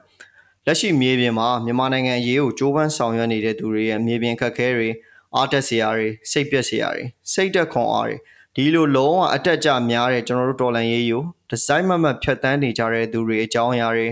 [0.66, 4.88] လက်ရှိမြေပြင်မှာမြန်မာနိုင်ငံအရေးကိုကြိုးပမ်းဆောင်ရွက်နေတဲ့သူတွေရဲ့မြေပြင်ခက်ခဲတွေ
[5.36, 8.16] အားတက်စရာတွေစိတ်ပျက်စရာတွေစိတ်တက်ခွန်အားတွေ
[8.56, 14.08] ဒီလိုလုံးဝအတက်ကြများတဲ့ကျွန်တော်တို့တော်လန်ရေးကိုဒီဇိုင်းမမတ်ဖြတ်တန်းနေကြတဲ့သူတွေအကြောင်းအရာတွေ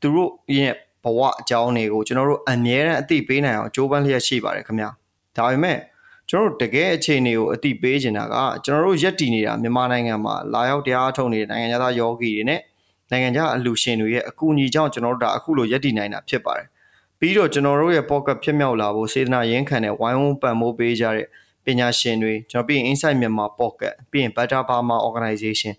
[0.00, 0.74] သူတို့ရဲ့
[1.04, 4.90] ဘဝအကြောင်းတွေကိုကျွန်တော်တို့အမြဲတမ်းအသိပေးနိုင်အောင်ကြိုးပမ်းလျက်ရှိပါတယ်ခင်ဗျာ
[5.36, 5.78] ဒါပေမဲ့
[6.30, 12.60] ကျွန်တော်တို့တကယ်အခြေအနေကိုအသိပေးချင်တာကကျွန်တော်တို့ရက်တည်နေတာမြန်မာနိုင်ငံမှာလာရောက်တရားထုတ်နေတဲ့နိုင်ငံသားယောဂီတွေနဲ့
[13.10, 16.66] နိုင်ငံခြားအလူရှင်တွေရဲ့အကူအညီကြောင့်ကျွန်တော်တို့ဒါအခုလိုရည်တည်နိုင်တာဖြစ်ပါတယ်
[17.18, 21.26] ပြီးတော့ကျွန်တော်တို့ရဲ့ pocket ဖြစ်မြောက်လာဖို့စေတနာရင်းခံတဲ့ဝိုင်းဝန်းပံ့ပိုးပေးကြတဲ့
[21.64, 25.72] ပညာရှင်တွေကျွန်တော်ပြီးရင် Insight မြန်မာ pocket ပြီးရင် Better Burma Organization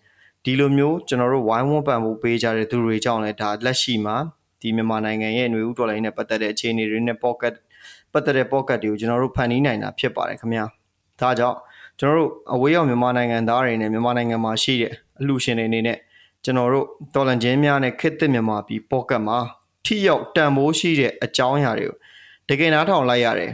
[0.44, 4.16] ဒီလိုမျိုးကျွန်တော်တို့ဝိုင်းဝန်းပံ့ပိုးပေးကြတဲ့သူတွေကြောင့်လည်းဒါလက်ရှိမှာ
[4.62, 7.54] ဒီမြန်မာနိုင်ငံရဲ့ຫນွေဥဒေါ်လာရင်းနဲ့ပတ်သက်တဲ့အခြေအနေတွေနဲ့ pocket
[8.14, 10.66] ပတ်သက်တဲ့ pocket တွေကိုကျွန်တော်တို့ဖန်တီးနိုင်တာဖြစ်ပါတယ်ခင်ဗျာ
[11.20, 11.58] ဒါကြောင့်
[12.00, 15.98] ကျွန်တော်တို့အဝေးရောက်မြန်မာနိုင်ငံသားတွေနဲ့မြန်မာနိုင်ငံမှာရှိတဲ့အလှူရှင်တွေအနေနဲ့
[16.44, 19.38] ကျွန်တော်တို့တော်လန်ချင်းများနဲ့ခစ်တစ်မြန်မာပြည်ပေါ့ကတ်မှာ
[19.86, 21.96] ထိရောက်တန်ဖိုးရှိတဲ့အကြောင်းအရာတွေကို
[22.50, 23.52] တကယ်နားထောင်လိုက်ရတယ်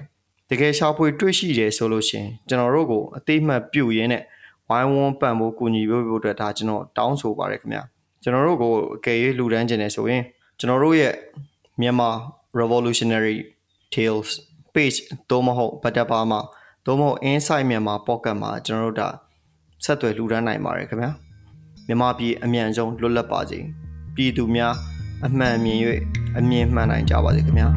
[0.50, 4.24] တကယ်ရှာဖွေတွေ့ရှိတယ်ဆိုလို့ရှင်ကျွန်တော်တို့ကိုအသေးမှတ်ပြုတ်ရင်းနဲ့
[4.70, 7.84] ဝိုင်းဝန်းပံ့ဖို့ကူညီဖို့အတွက်ဒါကျွန်တော်တောင်းဆိုပါရခင်ဗျာ
[8.24, 10.24] ကျွန်တော်တို့ကိုအကယ်၍လူဒန်းကျင်နေဆိုရင်
[10.60, 11.14] ကျွန်တော်တို့ရဲ့
[11.82, 12.10] မြန်မာ
[12.60, 13.38] revolutionary
[13.94, 14.30] tales
[14.74, 14.98] page
[15.30, 16.40] သို့မဟုတ်ဗတ်တပါမှာ
[16.86, 19.10] သို့မဟုတ် inside မြန်မာ pocket မှာကျွန်တော်တို့ဒါ
[19.84, 21.12] ဆက်သွယ်လှူဒန်းနိုင်ပါတယ်ခင်ဗျာ
[21.88, 23.60] မြန်မာပြည်အမြန်ဆုံးလွတ်လပ်ပါစေ
[24.16, 24.74] ပြည်သူများ
[25.26, 25.78] အမှန်မြင်၍
[26.38, 27.70] အမြင်မှန်နိုင်ကြပါစေခင်ဗျာ